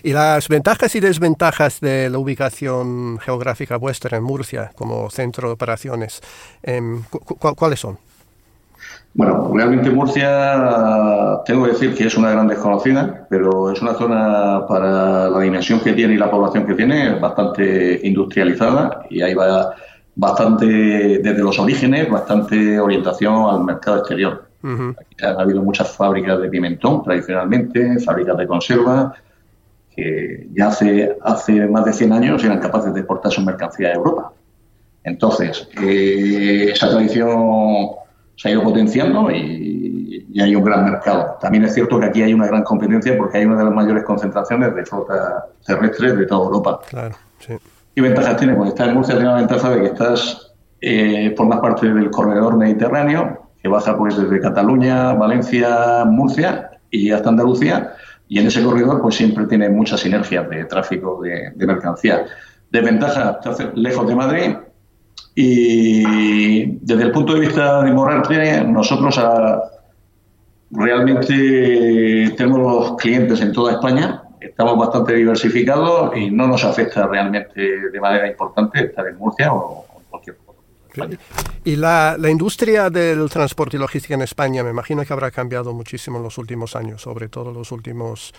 ¿Y 0.03 0.13
las 0.13 0.49
ventajas 0.49 0.97
y 0.97 1.01
desventajas 1.01 1.79
de 1.79 2.11
la 2.11 2.19
ubicación 2.19 3.21
geográfica 3.21 3.77
vuestra 3.77 4.17
en 4.17 4.25
Murcia 4.25 4.73
como 4.75 5.09
centro 5.11 5.49
de 5.49 5.55
operaciones, 5.55 6.21
em, 6.65 7.05
cuáles 7.57 7.79
son? 7.79 7.99
Bueno, 9.17 9.51
realmente 9.55 9.89
Murcia, 9.89 11.41
tengo 11.47 11.65
que 11.65 11.71
decir 11.71 11.95
que 11.95 12.05
es 12.05 12.19
una 12.19 12.33
gran 12.33 12.49
desconocida, 12.49 13.27
pero 13.31 13.73
es 13.73 13.81
una 13.81 13.95
zona 13.95 14.67
para 14.69 15.31
la 15.31 15.41
dimensión 15.41 15.81
que 15.81 15.95
tiene 15.95 16.13
y 16.13 16.19
la 16.19 16.31
población 16.31 16.67
que 16.67 16.75
tiene 16.75 17.19
bastante 17.19 17.99
industrializada 18.03 19.07
y 19.09 19.23
ahí 19.23 19.33
va 19.33 19.75
bastante, 20.15 20.67
desde 20.67 21.39
los 21.43 21.59
orígenes, 21.59 22.11
bastante 22.11 22.79
orientación 22.79 23.49
al 23.49 23.65
mercado 23.65 24.01
exterior. 24.01 24.49
ha 25.23 25.41
habido 25.41 25.63
muchas 25.63 25.91
fábricas 25.97 26.39
de 26.39 26.51
pimentón 26.51 27.03
tradicionalmente, 27.03 27.99
fábricas 28.01 28.37
de 28.37 28.47
conserva, 28.47 29.15
que 29.95 30.47
ya 30.53 30.69
hace, 30.69 31.17
hace 31.23 31.67
más 31.67 31.87
de 31.87 31.95
100 31.95 32.13
años 32.13 32.45
eran 32.45 32.61
capaces 32.61 32.93
de 32.93 33.01
exportar 33.01 33.33
su 33.33 33.41
mercancía 33.41 33.89
a 33.89 33.95
Europa. 33.95 34.33
Entonces, 35.05 35.67
eh, 35.81 36.69
esa 36.71 36.91
tradición 36.91 37.97
se 38.37 38.49
ha 38.49 38.53
ido 38.53 38.63
potenciando 38.63 39.31
y, 39.31 40.27
y, 40.33 40.41
hay 40.41 40.55
un 40.55 40.63
gran 40.63 40.85
mercado. 40.85 41.37
También 41.41 41.65
es 41.65 41.75
cierto 41.75 41.99
que 41.99 42.07
aquí 42.07 42.23
hay 42.23 42.35
una 42.35 42.47
gran 42.47 42.63
competencia 42.63 43.17
porque 43.17 43.39
hay 43.39 43.47
una 43.47 43.59
de 43.59 43.65
las 43.65 43.75
mayores 43.75 44.05
concentraciones 44.05 44.75
de 44.75 44.85
flota 44.85 45.47
terrestre 45.67 46.15
de 46.15 46.27
toda 46.27 46.45
Europa. 46.45 46.81
Claro, 46.89 47.15
sí. 47.39 47.55
¿Qué 47.95 48.03
ventajas 48.03 48.37
tiene? 48.37 48.55
Pues 48.55 48.69
estar 48.69 48.89
en 48.91 48.95
Murcia 48.95 49.15
tiene 49.15 49.31
la 49.31 49.37
ventaja 49.37 49.71
de 49.71 49.81
que 49.81 49.87
estás 49.87 50.47
eh, 50.83 51.33
por 51.35 51.47
más 51.47 51.61
parte 51.61 51.93
del 51.93 52.11
corredor 52.11 52.59
mediterráneo, 52.59 53.49
que 53.63 53.69
baja 53.69 53.97
pues 53.97 54.17
desde 54.19 54.39
Cataluña, 54.39 55.15
Valencia, 55.15 56.05
Murcia 56.05 56.71
y 56.91 57.11
hasta 57.11 57.31
Andalucía, 57.31 57.95
y 58.29 58.39
en 58.39 58.49
ese 58.49 58.63
corredor 58.63 59.01
pues 59.01 59.15
siempre 59.15 59.47
tiene 59.47 59.71
muchas 59.71 60.01
sinergias 60.01 60.49
de 60.51 60.67
tráfico 60.67 61.23
de, 61.23 61.53
mercancía. 61.67 62.27
Desventaja, 62.71 63.41
estar 63.43 63.73
lejos 63.79 64.07
de 64.07 64.15
Madrid, 64.15 64.57
y 65.35 66.79
desde 66.81 67.03
el 67.03 67.13
punto 67.13 67.35
de 67.35 67.41
vista 67.41 67.83
de 67.83 67.93
Morarte, 67.93 68.65
nosotros 68.65 69.19
a, 69.19 69.61
realmente 70.71 72.35
tenemos 72.37 72.59
los 72.61 72.97
clientes 72.97 73.41
en 73.41 73.53
toda 73.53 73.73
España, 73.73 74.23
estamos 74.41 74.79
bastante 74.79 75.15
diversificados 75.15 76.17
y 76.17 76.31
no 76.31 76.47
nos 76.47 76.65
afecta 76.65 77.07
realmente 77.07 77.91
de 77.91 78.01
manera 78.01 78.29
importante 78.29 78.87
estar 78.87 79.07
en 79.07 79.17
Murcia 79.17 79.53
o, 79.53 79.86
y 81.65 81.77
la, 81.77 82.17
la, 82.19 82.31
industria 82.31 82.91
del 82.91 83.29
transporte 83.29 83.77
y 83.77 83.81
logística 83.81 84.15
en 84.15 84.23
España 84.23 84.63
me 84.63 84.71
imagino 84.71 85.05
que 85.05 85.13
habrá 85.13 85.31
cambiado 85.31 85.73
muchísimo 85.73 86.19
en 86.19 86.23
los 86.23 86.39
últimos 86.39 86.77
años, 86.77 87.03
sobre 87.03 87.29
todo 87.29 87.53
los 87.53 87.73
últimos 87.73 88.33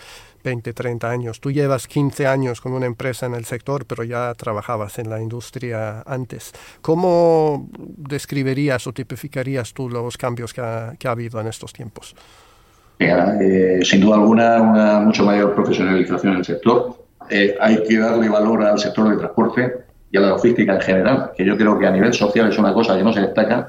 20, 0.44 0.72
30 0.72 1.10
años. 1.10 1.40
Tú 1.40 1.50
llevas 1.50 1.86
15 1.86 2.26
años 2.26 2.60
con 2.60 2.72
una 2.72 2.86
empresa 2.86 3.26
en 3.26 3.34
el 3.34 3.44
sector, 3.44 3.86
pero 3.86 4.04
ya 4.04 4.34
trabajabas 4.34 4.98
en 4.98 5.10
la 5.10 5.20
industria 5.20 6.02
antes. 6.06 6.52
¿Cómo 6.80 7.68
describirías 7.78 8.86
o 8.86 8.92
tipificarías 8.92 9.72
tú 9.72 9.88
los 9.88 10.16
cambios 10.16 10.52
que 10.52 10.60
ha, 10.60 10.94
que 10.98 11.08
ha 11.08 11.12
habido 11.12 11.40
en 11.40 11.48
estos 11.48 11.72
tiempos? 11.72 12.14
Eh, 12.98 13.80
sin 13.82 14.00
duda 14.00 14.16
alguna, 14.16 14.60
una 14.60 15.00
mucho 15.00 15.24
mayor 15.24 15.54
profesionalización 15.54 16.32
en 16.32 16.38
el 16.38 16.44
sector. 16.44 16.96
Eh, 17.30 17.56
hay 17.60 17.82
que 17.84 17.98
darle 17.98 18.28
valor 18.28 18.64
al 18.64 18.78
sector 18.78 19.08
del 19.08 19.18
transporte 19.18 19.72
y 20.10 20.16
a 20.16 20.20
la 20.20 20.28
logística 20.28 20.74
en 20.74 20.80
general, 20.80 21.30
que 21.36 21.44
yo 21.44 21.56
creo 21.56 21.78
que 21.78 21.86
a 21.86 21.90
nivel 21.90 22.12
social 22.12 22.48
es 22.48 22.58
una 22.58 22.72
cosa 22.72 22.96
que 22.96 23.04
no 23.04 23.12
se 23.12 23.20
destaca, 23.20 23.68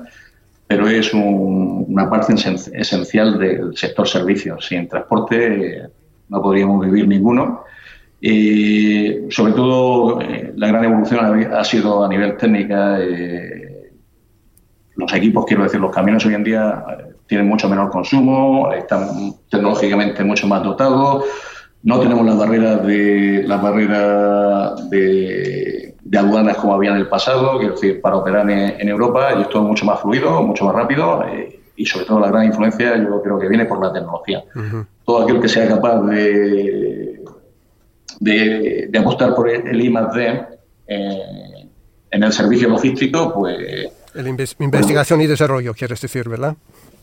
pero 0.67 0.87
es 0.87 1.13
una 1.13 2.09
parte 2.09 2.33
esencial 2.73 3.39
del 3.39 3.75
sector 3.75 4.07
servicios. 4.07 4.65
Sin 4.67 4.87
transporte 4.87 5.89
no 6.29 6.41
podríamos 6.41 6.85
vivir 6.85 7.07
ninguno. 7.07 7.63
Y 8.21 9.31
sobre 9.31 9.53
todo 9.53 10.21
eh, 10.21 10.53
la 10.55 10.67
gran 10.67 10.83
evolución 10.83 11.51
ha, 11.51 11.63
sido 11.63 12.03
a 12.03 12.09
nivel 12.09 12.37
técnica. 12.37 12.99
los 14.95 15.13
equipos, 15.13 15.45
quiero 15.45 15.63
decir, 15.63 15.79
los 15.79 15.91
camiones 15.91 16.25
hoy 16.25 16.35
en 16.35 16.43
día 16.43 16.83
tienen 17.25 17.47
mucho 17.47 17.69
menor 17.69 17.89
consumo, 17.89 18.71
están 18.73 19.33
tecnológicamente 19.49 20.23
mucho 20.23 20.47
más 20.47 20.63
dotados, 20.63 21.23
no 21.83 21.99
tenemos 21.99 22.25
las 22.25 22.37
barreras 22.37 22.85
de 22.85 23.43
las 23.45 23.61
barreras 23.61 24.89
de, 24.89 25.88
aduanas 26.17 26.57
como 26.57 26.73
había 26.73 26.91
en 26.91 26.97
el 26.97 27.07
pasado, 27.07 27.57
quiero 27.59 27.75
decir, 27.75 28.01
para 28.01 28.17
operar 28.17 28.49
en, 28.49 28.89
Europa 28.89 29.33
y 29.37 29.41
esto 29.41 29.59
es 29.59 29.65
mucho 29.65 29.85
más 29.85 30.01
fluido, 30.01 30.41
mucho 30.41 30.65
más 30.65 30.75
rápido 30.75 31.23
eh, 31.27 31.59
y 31.75 31.85
sobre 31.85 32.05
todo 32.05 32.19
la 32.19 32.29
gran 32.29 32.45
influencia 32.45 32.97
yo 32.97 33.21
creo 33.21 33.39
que 33.39 33.47
viene 33.47 33.65
por 33.65 33.79
la 33.83 33.93
tecnología. 33.93 34.43
Todo 35.05 35.23
aquel 35.23 35.39
que 35.39 35.47
sea 35.47 35.67
capaz 35.67 36.01
de, 36.01 37.21
de, 38.19 38.99
apostar 38.99 39.35
por 39.35 39.49
el 39.49 39.81
I 39.81 39.93
D 40.15 40.45
eh, 40.87 41.69
en 42.11 42.23
el 42.23 42.33
servicio 42.33 42.69
logístico, 42.69 43.33
pues... 43.33 43.57
El 44.15 44.27
investigación 44.27 45.21
y 45.21 45.27
desarrollo, 45.27 45.73
quieres 45.75 46.01
decir, 46.01 46.27
¿verdad? 46.27 46.55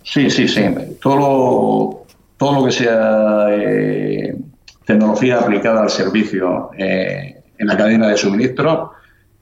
Sí, 0.03 0.29
sí, 0.29 0.49
sí. 0.49 0.65
Todo 1.01 1.17
lo, 1.17 2.07
todo 2.37 2.61
lo 2.61 2.67
que 2.67 2.73
sea 2.73 3.47
eh, 3.51 4.37
tecnología 4.85 5.39
aplicada 5.39 5.83
al 5.83 5.91
servicio 5.91 6.71
en 6.77 7.67
la 7.67 7.77
cadena 7.77 8.09
de 8.09 8.17
suministro, 8.17 8.93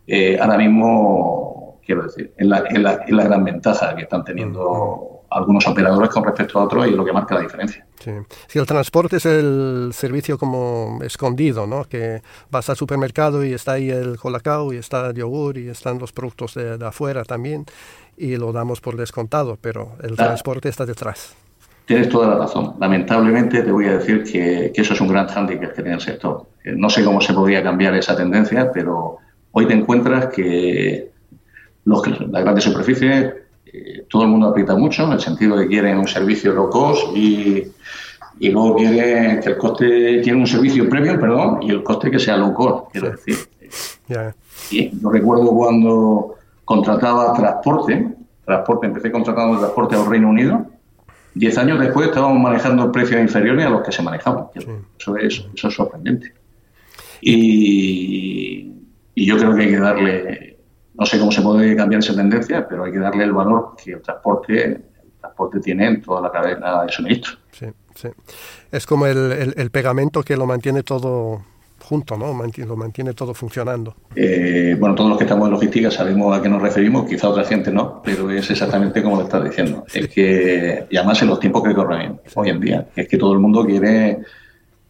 eh, 0.06 0.38
ahora 0.40 0.58
mismo, 0.58 1.80
quiero 1.84 2.02
decir, 2.04 2.32
es 2.37 2.46
la, 2.46 2.64
la, 2.73 3.25
gran 3.25 3.44
ventaja 3.44 3.94
que 3.94 4.02
están 4.02 4.25
teniendo 4.25 5.23
algunos 5.30 5.66
operadores 5.66 6.11
con 6.11 6.25
respecto 6.25 6.61
a 6.61 6.64
otros 6.64 6.87
y 6.87 6.90
lo 6.90 7.04
que 7.04 7.12
marca 7.12 7.34
la 7.34 7.40
diferencia. 7.40 7.84
Sí. 7.99 8.12
Si 8.46 8.58
el 8.58 8.66
transporte 8.66 9.16
es 9.16 9.26
el 9.26 9.90
servicio 9.92 10.38
como 10.38 11.00
escondido, 11.02 11.66
¿no? 11.66 11.84
Que 11.84 12.23
vas 12.50 12.70
al 12.70 12.76
supermercado 12.76 13.44
y 13.44 13.52
está 13.52 13.73
ahí 13.73 13.90
el 13.90 14.16
colacao 14.16 14.73
y 14.73 14.76
está 14.76 15.08
el 15.08 15.14
yogur 15.14 15.58
y 15.58 15.68
están 15.68 15.99
los 15.99 16.12
productos 16.12 16.54
de, 16.54 16.78
de 16.78 16.87
afuera 16.87 17.25
también 17.25 17.66
y 18.16 18.37
lo 18.37 18.52
damos 18.52 18.80
por 18.80 18.96
descontado, 18.96 19.58
pero 19.61 19.96
el 20.02 20.16
transporte 20.16 20.68
está 20.68 20.87
detrás. 20.87 21.34
Tienes 21.87 22.08
toda 22.08 22.28
la 22.28 22.37
razón. 22.37 22.75
Lamentablemente 22.80 23.62
te 23.62 23.70
voy 23.70 23.87
a 23.87 23.99
decir 23.99 24.25
que, 24.25 24.73
eso 24.75 24.94
es 24.94 25.00
un 25.00 25.08
gran 25.08 25.26
hándicap 25.26 25.75
que 25.75 25.82
tiene 25.82 25.96
el 25.96 26.00
sector. 26.00 26.46
No 26.64 26.88
sé 26.88 27.04
cómo 27.04 27.20
se 27.20 27.34
podría 27.34 27.62
cambiar 27.62 27.94
esa 27.94 28.16
tendencia, 28.16 28.70
pero 28.73 29.18
hoy 29.54 29.66
te 29.66 29.75
encuentras 29.75 30.26
que 30.34 31.11
los, 31.84 32.20
las 32.30 32.42
grandes 32.42 32.64
superficies, 32.64 33.32
eh, 33.66 34.04
todo 34.08 34.23
el 34.23 34.28
mundo 34.28 34.49
aprieta 34.49 34.75
mucho 34.76 35.04
en 35.04 35.12
el 35.12 35.20
sentido 35.20 35.56
de 35.56 35.64
que 35.64 35.70
quieren 35.70 35.99
un 35.99 36.08
servicio 36.08 36.52
low 36.52 36.68
cost 36.68 37.16
y, 37.16 37.73
y 38.40 38.49
luego 38.50 38.76
quieren 38.76 39.40
que 39.40 39.49
el 39.50 39.56
coste, 39.56 40.20
tiene 40.23 40.40
un 40.40 40.46
servicio 40.46 40.88
premium, 40.88 41.20
perdón, 41.20 41.62
y 41.62 41.70
el 41.70 41.82
coste 41.82 42.11
que 42.11 42.18
sea 42.18 42.37
low 42.37 42.52
cost, 42.52 42.92
quiero 42.92 43.12
decir. 43.12 43.37
Y 44.70 45.00
yo 45.00 45.11
recuerdo 45.11 45.46
cuando 45.50 46.34
contrataba 46.64 47.32
transporte, 47.34 48.12
transporte, 48.44 48.87
empecé 48.87 49.12
contratando 49.12 49.58
transporte 49.58 49.94
al 49.94 50.06
Reino 50.06 50.30
Unido. 50.30 50.66
Diez 51.32 51.56
años 51.58 51.80
después 51.80 52.08
estábamos 52.08 52.40
manejando 52.40 52.90
precios 52.90 53.20
inferiores 53.20 53.66
a 53.66 53.70
los 53.70 53.82
que 53.82 53.92
se 53.92 54.02
manejaban. 54.02 54.46
Eso, 54.99 55.16
es, 55.16 55.44
eso 55.54 55.68
es 55.68 55.75
sorprendente. 55.75 56.32
Y, 57.20 58.73
yo 59.14 59.37
creo 59.37 59.54
que 59.54 59.62
hay 59.62 59.71
que 59.71 59.78
darle, 59.78 60.59
no 60.94 61.06
sé 61.06 61.18
cómo 61.18 61.33
se 61.33 61.42
puede 61.42 61.76
cambiar 61.76 62.00
esa 62.00 62.14
tendencia, 62.14 62.66
pero 62.68 62.85
hay 62.85 62.92
que 62.92 62.99
darle 62.99 63.25
el 63.25 63.33
valor 63.33 63.75
que 63.83 63.92
el 63.92 64.02
transporte, 64.02 64.64
el 64.64 64.85
transporte 65.21 65.61
tiene 65.61 65.87
en 65.87 66.02
toda 66.02 66.21
la 66.21 66.30
cadena 66.30 66.85
de 66.85 66.92
suministro. 66.92 67.33
Sí, 67.52 67.66
sí. 67.94 68.09
Es 68.71 68.87
como 68.87 69.06
el, 69.06 69.54
el 69.56 69.71
pegamento 69.71 70.23
que 70.23 70.37
lo 70.37 70.47
mantiene 70.47 70.83
todo 70.83 71.42
junto, 71.85 72.16
¿no? 72.16 72.26
lo 72.66 72.76
mantiene 72.76 73.12
todo 73.12 73.35
funcionando. 73.35 73.94
Eh, 74.16 74.76
bueno, 74.78 74.94
todos 74.94 75.11
los 75.11 75.18
que 75.18 75.25
estamos 75.25 75.47
en 75.47 75.52
logística 75.52 75.90
sabemos 75.90 76.37
a 76.37 76.42
qué 76.42 76.49
nos 76.49 76.62
referimos, 76.62 77.09
quizá 77.09 77.28
otra 77.28 77.44
gente 77.44 77.71
no, 77.71 78.00
pero 78.02 78.30
es 78.30 78.50
exactamente 78.50 79.02
como 79.02 79.16
lo 79.16 79.23
estás 79.25 79.44
diciendo. 79.44 79.85
Es 79.92 80.09
que, 80.09 80.87
y 80.88 80.97
además 80.97 81.21
en 81.23 81.28
los 81.28 81.40
tiempos 81.40 81.62
que 81.62 81.75
corren 81.75 82.21
hoy 82.35 82.49
en 82.49 82.61
día, 82.61 82.87
es 82.97 83.06
que 83.06 83.18
todo 83.18 83.35
el 83.35 83.38
mundo 83.38 83.64
quiere 83.66 84.18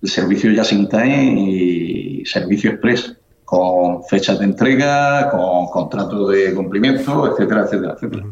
el 0.02 0.08
servicio 0.08 0.52
ya 0.52 0.62
sin 0.62 0.88
time 0.88 1.34
y 1.36 2.24
servicio 2.26 2.70
express, 2.70 3.16
con 3.44 4.04
fechas 4.04 4.38
de 4.38 4.46
entrega, 4.46 5.30
con 5.30 5.66
contratos 5.66 6.30
de 6.30 6.54
cumplimiento, 6.54 7.32
etcétera, 7.32 7.64
etcétera, 7.64 7.94
etcétera. 7.94 8.24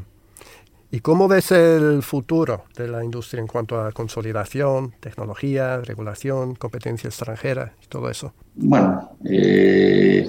¿Y 0.94 1.00
cómo 1.00 1.26
ves 1.26 1.50
el 1.52 2.02
futuro 2.02 2.64
de 2.76 2.86
la 2.86 3.02
industria 3.02 3.40
en 3.40 3.46
cuanto 3.46 3.80
a 3.80 3.92
consolidación, 3.92 4.92
tecnología, 5.00 5.78
regulación, 5.78 6.54
competencia 6.54 7.08
extranjera 7.08 7.72
y 7.82 7.86
todo 7.86 8.10
eso? 8.10 8.34
Bueno, 8.56 9.10
eh, 9.24 10.28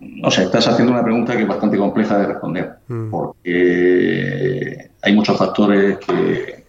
no 0.00 0.30
sé, 0.32 0.42
estás 0.42 0.66
haciendo 0.66 0.92
una 0.92 1.04
pregunta 1.04 1.36
que 1.36 1.42
es 1.42 1.48
bastante 1.48 1.78
compleja 1.78 2.18
de 2.18 2.26
responder, 2.26 2.72
mm. 2.88 3.10
porque 3.10 4.90
hay 5.00 5.14
muchos 5.14 5.38
factores 5.38 5.98
que, 5.98 6.64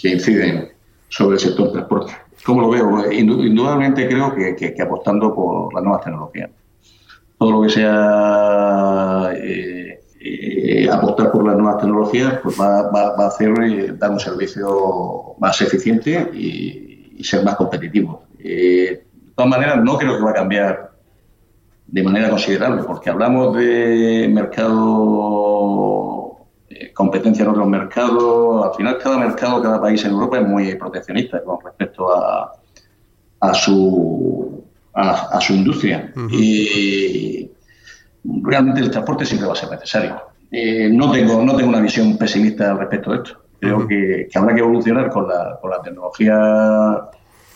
que, 0.00 0.08
inciden 0.10 0.68
sobre 1.08 1.34
el 1.34 1.40
sector 1.40 1.72
transporte. 1.72 2.12
¿Cómo 2.44 2.60
lo 2.60 2.70
veo? 2.70 3.12
Indudablemente 3.12 4.06
creo 4.06 4.34
que, 4.34 4.74
apostando 4.82 5.34
por 5.34 5.72
las 5.74 5.82
nuevas 5.82 6.04
tecnologías. 6.04 6.50
Todo 7.38 7.50
lo 7.50 7.62
que 7.62 7.70
sea... 7.70 9.30
Eh, 9.34 10.00
eh, 10.26 10.88
apostar 10.90 11.30
por 11.30 11.44
las 11.46 11.54
nuevas 11.54 11.76
tecnologías 11.82 12.40
pues 12.42 12.58
va, 12.58 12.88
a 12.88 13.26
hacer 13.26 13.50
eh, 13.62 13.92
dar 13.92 14.10
un 14.10 14.18
servicio 14.18 15.34
más 15.38 15.60
eficiente 15.60 16.30
y, 16.32 17.22
ser 17.22 17.44
más 17.44 17.56
competitivo. 17.56 18.24
Eh, 18.38 19.04
de 19.12 19.32
todas 19.34 19.50
maneras, 19.50 19.82
no 19.82 19.96
creo 19.98 20.16
que 20.16 20.22
va 20.22 20.30
a 20.30 20.34
cambiar 20.34 20.92
de 21.86 22.02
manera 22.02 22.28
considerable, 22.30 22.82
porque 22.84 23.08
hablamos 23.10 23.56
de 23.56 24.28
mercado, 24.30 24.72
competencia 26.94 27.44
en 27.44 27.50
otros 27.50 27.66
mercados. 27.68 28.66
Al 28.66 28.74
final, 28.76 28.98
cada 28.98 29.18
mercado, 29.18 29.62
cada 29.62 29.80
país 29.80 30.04
en 30.04 30.12
Europa 30.12 30.38
es 30.38 30.46
muy 30.46 30.74
proteccionista 30.74 31.42
con 31.42 31.58
respecto 31.62 32.12
a, 32.14 32.52
a 33.40 33.54
su 33.54 34.64
a, 34.94 35.40
su 35.40 35.54
industria. 35.54 36.12
Y 36.30 37.50
realmente 38.24 38.80
el 38.80 38.90
transporte 38.90 39.24
siempre 39.24 39.46
va 39.46 39.54
a 39.54 39.56
ser 39.56 39.70
necesario. 39.70 40.20
Eh, 40.50 40.88
no, 40.90 41.10
tengo, 41.10 41.42
no 41.42 41.56
tengo 41.56 41.70
una 41.70 41.80
visión 41.80 42.16
pesimista 42.16 42.70
al 42.70 42.78
respecto 42.78 43.10
de 43.10 43.16
esto. 43.18 43.40
Creo 43.60 43.86
que, 43.86 44.28
habrá 44.34 44.54
que 44.54 44.60
evolucionar 44.60 45.10
con 45.10 45.28
la, 45.28 45.58
con 45.60 45.70
la 45.70 45.82
tecnología 45.82 46.36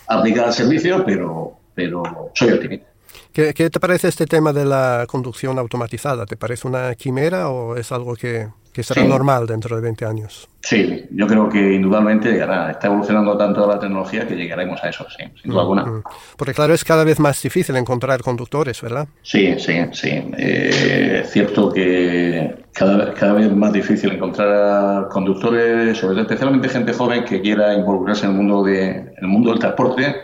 aplicada 0.07 0.49
al 0.49 0.53
servicio, 0.53 1.05
pero, 1.05 1.59
pero 1.75 2.03
soy 2.35 2.53
optimista. 2.53 2.88
¿Qué, 3.33 3.55
¿Qué, 3.55 3.71
te 3.71 3.81
parece 3.81 4.09
este 4.09 4.27
tema 4.27 4.53
de 4.53 4.65
la 4.65 5.07
conducción 5.09 5.59
automatizada? 5.59 6.27
¿Te 6.27 6.37
parece 6.37 6.67
una 6.67 6.95
quimera 6.95 7.49
o 7.49 7.77
es 7.77 7.93
algo 7.93 8.15
que, 8.17 8.49
que 8.79 8.85
será 8.85 9.03
normal 9.03 9.45
dentro 9.49 9.75
de 9.75 9.83
20 9.83 10.05
años. 10.05 10.49
Sí, 10.61 11.05
yo 11.11 11.27
creo 11.27 11.49
que 11.49 11.75
indudablemente 11.75 12.31
llegará. 12.31 12.71
Está 12.71 12.87
evolucionando 12.87 13.37
tanto 13.37 13.67
la 13.67 13.77
tecnología 13.77 14.25
que 14.25 14.37
llegaremos 14.37 14.83
a 14.85 14.89
eso, 14.89 15.05
sí, 15.17 15.25
sin 15.43 15.51
duda 15.51 15.63
alguna. 15.63 15.85
Mm, 15.85 15.97
mm. 15.97 16.03
Porque 16.37 16.55
claro, 16.55 16.75
es 16.75 16.85
cada 16.85 17.03
vez 17.03 17.19
más 17.19 17.43
difícil 17.43 17.75
encontrar 17.75 18.23
conductores, 18.23 18.81
¿verdad? 18.81 19.09
Sí, 19.23 19.57
sí, 19.59 19.81
sí. 19.91 20.31
Eh, 20.37 21.23
es 21.25 21.31
cierto 21.33 21.73
que 21.73 22.55
cada, 22.73 23.13
cada 23.15 23.33
vez 23.33 23.53
más 23.53 23.73
difícil 23.73 24.13
encontrar 24.13 25.09
conductores, 25.09 25.99
sobre 25.99 26.15
todo 26.15 26.23
especialmente 26.23 26.69
gente 26.69 26.93
joven 26.93 27.25
que 27.25 27.41
quiera 27.41 27.75
involucrarse 27.75 28.27
en 28.27 28.31
el 28.31 28.37
mundo, 28.37 28.63
de, 28.63 28.91
en 28.91 29.15
el 29.21 29.29
mundo 29.29 29.51
del 29.51 29.59
transporte. 29.59 30.15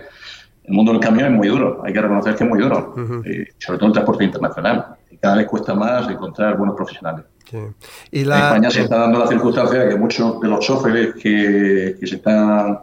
El 0.64 0.74
mundo 0.74 0.92
del 0.92 1.00
camión 1.00 1.26
es 1.26 1.32
muy 1.32 1.48
duro, 1.48 1.82
hay 1.84 1.92
que 1.92 2.00
reconocer 2.00 2.34
que 2.34 2.44
es 2.44 2.50
muy 2.50 2.58
duro, 2.58 2.94
eh, 3.24 3.48
sobre 3.58 3.78
todo 3.78 3.88
el 3.88 3.92
transporte 3.92 4.24
internacional. 4.24 4.96
Y 5.10 5.16
cada 5.18 5.36
vez 5.36 5.46
cuesta 5.46 5.74
más 5.74 6.08
encontrar 6.08 6.56
buenos 6.56 6.74
profesionales. 6.74 7.24
En 7.52 7.74
España 8.10 8.70
se 8.70 8.82
está 8.82 8.98
dando 8.98 9.18
la 9.18 9.26
circunstancia 9.26 9.80
de 9.80 9.90
que 9.90 9.96
muchos 9.96 10.40
de 10.40 10.48
los 10.48 10.60
choferes 10.60 11.14
que, 11.14 11.96
se 12.02 12.16
están 12.16 12.78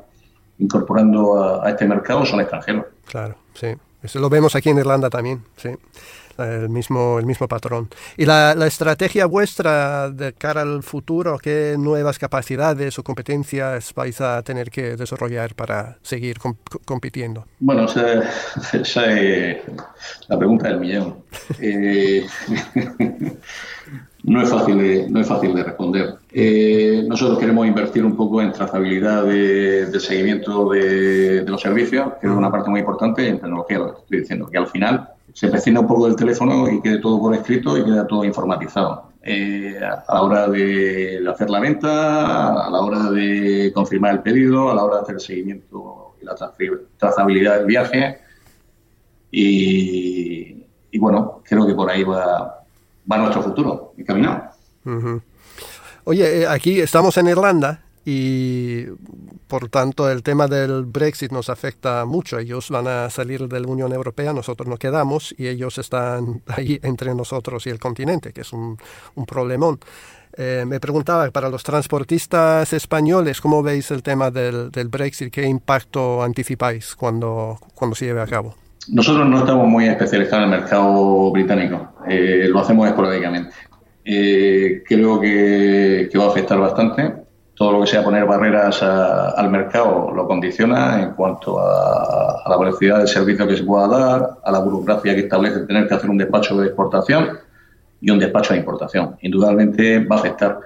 incorporando 0.60 1.62
a, 1.62 1.70
este 1.70 1.86
mercado 1.86 2.26
son 2.26 2.40
extranjeros. 2.40 2.86
Claro, 3.06 3.36
sí. 3.54 3.68
Eso 4.04 4.20
lo 4.20 4.30
vemos 4.30 4.56
aquí 4.56 4.70
en 4.70 4.78
Irlanda 4.80 5.10
también, 5.10 5.44
sí. 5.58 5.70
El 6.38 6.70
mismo, 6.70 7.20
el 7.20 7.26
mismo 7.26 7.48
patrón. 7.48 7.90
¿Y 8.18 8.26
la, 8.26 8.54
estrategia 8.66 9.26
vuestra 9.26 10.10
de 10.10 10.34
cara 10.34 10.62
al 10.62 10.84
futuro? 10.84 11.38
¿Qué 11.38 11.76
nuevas 11.78 12.20
capacidades 12.20 12.98
o 13.00 13.04
competencias 13.04 13.94
vais 13.94 14.20
a 14.22 14.42
tener 14.44 14.72
que 14.72 14.96
desarrollar 14.96 15.56
para 15.56 15.98
seguir 16.02 16.38
compitiendo? 16.86 17.46
Bueno, 17.60 17.86
esa, 17.86 18.24
es 18.74 19.58
la 20.28 20.38
pregunta 20.38 20.68
del 20.70 20.80
millón. 20.80 21.16
Eh, 21.60 22.26
no 24.24 24.42
es 24.42 24.50
fácil 24.50 24.78
de, 24.78 25.10
no 25.10 25.20
es 25.20 25.28
fácil 25.28 25.54
de 25.54 25.64
responder. 25.64 26.16
Eh, 26.32 27.04
nosotros 27.08 27.40
queremos 27.40 27.66
invertir 27.68 28.06
un 28.06 28.16
poco 28.16 28.42
en 28.42 28.52
trazabilidad 28.52 29.26
de, 29.26 30.00
seguimiento 30.00 30.70
de, 30.70 31.44
los 31.48 31.62
servicios, 31.62 32.14
que 32.20 32.28
es 32.28 32.34
una 32.34 32.52
parte 32.52 32.70
muy 32.70 32.80
importante, 32.82 33.28
en 33.28 33.40
tecnología, 33.40 33.80
lo 33.80 33.94
que 33.94 34.02
estoy 34.02 34.20
diciendo, 34.20 34.48
que 34.48 34.58
al 34.58 34.68
final 34.68 35.10
se 35.34 35.48
prescinde 35.48 35.80
un 35.80 35.88
poco 35.88 36.08
del 36.08 36.16
teléfono 36.16 36.70
y 36.70 36.82
quede 36.82 37.00
todo 37.00 37.20
por 37.20 37.34
escrito 37.34 37.78
y 37.78 37.84
queda 37.84 38.08
todo 38.08 38.24
informatizado. 38.24 39.12
Eh, 39.24 39.80
a 39.80 40.14
la 40.14 40.22
hora 40.22 40.48
de 40.48 41.24
hacer 41.30 41.50
la 41.50 41.60
venta, 41.60 42.66
a 42.66 42.70
la 42.70 42.80
hora 42.80 43.12
de 43.12 43.72
confirmar 43.74 44.14
el 44.14 44.20
pedido, 44.22 44.72
a 44.72 44.76
la 44.76 44.84
hora 44.84 44.98
de 44.98 45.02
hacer 45.04 45.16
el 45.16 45.22
seguimiento 45.22 46.16
y 46.22 46.26
la 46.26 46.36
trazabilidad 46.98 47.58
del 47.58 47.66
viaje. 47.66 48.20
Y, 49.32 50.66
bueno, 50.98 51.42
creo 51.44 51.66
que 51.66 51.76
por 51.76 51.90
ahí 51.90 52.04
va, 52.04 52.64
va 53.10 53.18
nuestro 53.18 53.44
futuro 53.44 53.94
encaminado. 53.98 54.44
Oye, 56.04 56.42
eh, 56.42 56.48
aquí 56.48 56.82
estamos 56.82 57.16
en 57.18 57.28
Irlanda 57.28 57.84
y 58.06 58.86
por 59.48 59.70
tanto 59.70 60.10
el 60.10 60.24
tema 60.24 60.48
del 60.48 60.86
Brexit 60.86 61.32
nos 61.32 61.50
afecta 61.50 62.06
mucho. 62.06 62.40
Ellos 62.40 62.70
van 62.70 62.88
a 62.88 63.10
salir 63.10 63.48
de 63.48 63.60
la 63.60 63.68
Unión 63.68 63.94
Europea, 63.94 64.34
nosotros 64.34 64.68
nos 64.68 64.80
quedamos 64.80 65.36
y 65.38 65.48
ellos 65.48 65.78
están 65.78 66.42
ahí 66.48 66.80
entre 66.84 67.14
nosotros 67.16 67.68
y 67.68 67.70
el 67.70 67.80
continente, 67.80 68.34
que 68.34 68.42
es 68.42 68.54
un, 68.54 68.78
un 69.16 69.26
problemón. 69.26 69.80
Eh, 70.38 70.64
me 70.66 70.80
preguntaba, 70.80 71.30
para 71.32 71.50
los 71.50 71.64
transportistas 71.64 72.72
españoles, 72.72 73.42
¿cómo 73.42 73.62
veis 73.62 73.92
el 73.92 74.02
tema 74.02 74.32
del, 74.32 74.72
del 74.72 74.88
Brexit? 74.88 75.32
¿Qué 75.32 75.44
impacto 75.44 76.24
anticipáis 76.24 76.96
cuando, 76.96 77.60
cuando 77.76 77.96
se 77.96 78.06
lleve 78.06 78.22
a 78.22 78.28
cabo? 78.28 78.56
Nosotros 78.88 79.28
no 79.28 79.40
estamos 79.40 79.68
muy 79.68 79.88
especializados 79.88 80.48
en 80.48 80.54
el 80.54 80.60
mercado 80.62 81.32
británico, 81.32 81.94
eh, 82.08 82.48
lo 82.50 82.60
hacemos 82.60 82.88
esporádicamente. 82.88 83.54
Eh, 84.04 84.84
creo 84.88 85.20
que, 85.20 86.10
va 86.18 86.26
a 86.26 86.30
afectar 86.30 86.58
bastante. 86.60 87.14
Todo 87.62 87.74
lo 87.74 87.82
que 87.82 87.92
sea 87.92 88.04
poner 88.04 88.26
barreras 88.26 88.82
al 88.82 89.52
mercado 89.52 90.12
lo 90.16 90.28
condiciona 90.28 91.00
en 91.00 91.12
cuanto 91.12 91.60
a, 91.60 92.50
la 92.50 92.58
velocidad 92.58 92.98
del 92.98 93.08
servicio 93.08 93.48
que 93.48 93.56
se 93.56 93.62
pueda 93.62 93.88
dar, 93.88 94.32
a 94.44 94.52
la 94.52 94.58
burocracia 94.58 95.14
que 95.14 95.22
establece 95.22 95.68
tener 95.68 95.88
que 95.88 95.94
hacer 95.94 96.10
un 96.10 96.18
despacho 96.18 96.58
de 96.58 96.66
exportación 96.66 97.38
y 98.02 98.10
un 98.10 98.18
despacho 98.18 98.54
de 98.54 98.62
importación. 98.62 99.16
Indudablemente 99.22 100.00
va 100.00 100.16
a 100.16 100.20
afectar. 100.22 100.60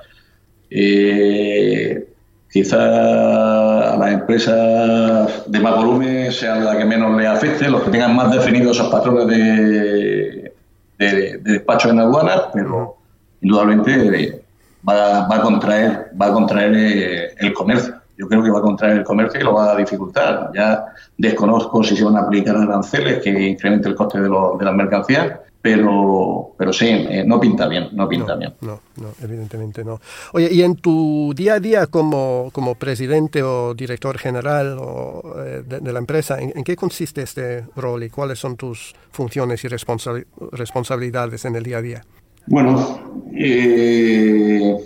Eh, 0.70 2.14
quizá 2.50 3.92
a 3.92 3.98
las 3.98 4.14
empresas 4.14 5.52
de 5.52 5.60
más 5.60 5.76
volumen 5.76 6.32
sean 6.32 6.64
las 6.64 6.78
que 6.78 6.86
menos 6.86 7.18
les 7.18 7.28
afecte, 7.28 7.70
los 7.70 7.82
que 7.82 7.92
tengan 7.92 8.16
más 8.16 8.32
definidos 8.32 8.78
esos 8.78 8.90
patrones 8.90 9.28
de, 9.28 10.54
de, 10.98 11.40
despacho 11.40 11.90
en 11.90 12.00
aduanas, 12.00 12.44
pero 12.54 12.96
indudablemente 13.42 14.45
va, 14.88 15.26
a 15.26 15.42
contraer, 15.42 16.12
va 16.20 16.28
a 16.28 16.34
contraer 16.34 16.74
eh, 16.76 17.36
el 17.38 17.54
comercio. 17.54 17.96
Yo 18.18 18.28
creo 18.28 18.42
que 18.44 18.50
va 18.50 18.60
a 18.60 18.62
contraer 18.62 18.98
el 18.98 19.04
comercio 19.04 19.42
y 19.42 19.44
lo 19.44 19.54
va 19.54 19.72
a 19.72 19.76
dificultar. 19.76 20.52
Ya 20.54 20.86
desconozco 21.18 21.84
si 21.84 21.98
se 21.98 22.04
van 22.04 22.16
a 22.16 22.22
aplicar 22.22 22.56
aranceles 22.56 23.22
que 23.22 23.30
incrementen 23.30 23.92
el 23.92 23.98
coste 23.98 24.22
de, 24.22 24.30
de 24.30 24.66
las 24.66 24.74
mercancías, 24.74 25.34
pero, 25.66 26.54
pero 26.60 26.72
sí, 26.72 26.88
eh, 26.88 27.24
no 27.26 27.40
pinta 27.40 27.68
bien, 27.68 27.90
no 27.94 28.08
pinta 28.08 28.36
bien. 28.36 28.54
No, 28.62 28.80
no, 28.98 29.08
evidentemente 29.20 29.84
no. 29.84 30.00
Oye, 30.34 30.48
y 30.52 30.62
en 30.62 30.76
tu 30.76 31.34
día 31.36 31.56
a 31.56 31.60
día 31.60 31.88
como, 31.88 32.52
como 32.54 32.76
presidente 32.76 33.42
o 33.42 33.74
director 33.74 34.20
general 34.20 34.78
o, 34.80 35.24
eh, 35.44 35.64
de, 35.66 35.92
la 35.92 35.98
empresa, 35.98 36.40
¿en, 36.40 36.64
qué 36.64 36.76
consiste 36.76 37.24
este 37.24 37.66
rol 37.76 38.04
y 38.04 38.12
cuáles 38.12 38.38
son 38.38 38.58
tus 38.58 38.94
funciones 39.10 39.66
y 39.66 39.68
responsabilidades 39.68 41.46
en 41.46 41.56
el 41.56 41.64
día 41.64 41.80
a 41.80 41.82
día? 41.82 42.04
Bueno, 42.48 43.24
eh, 43.34 44.78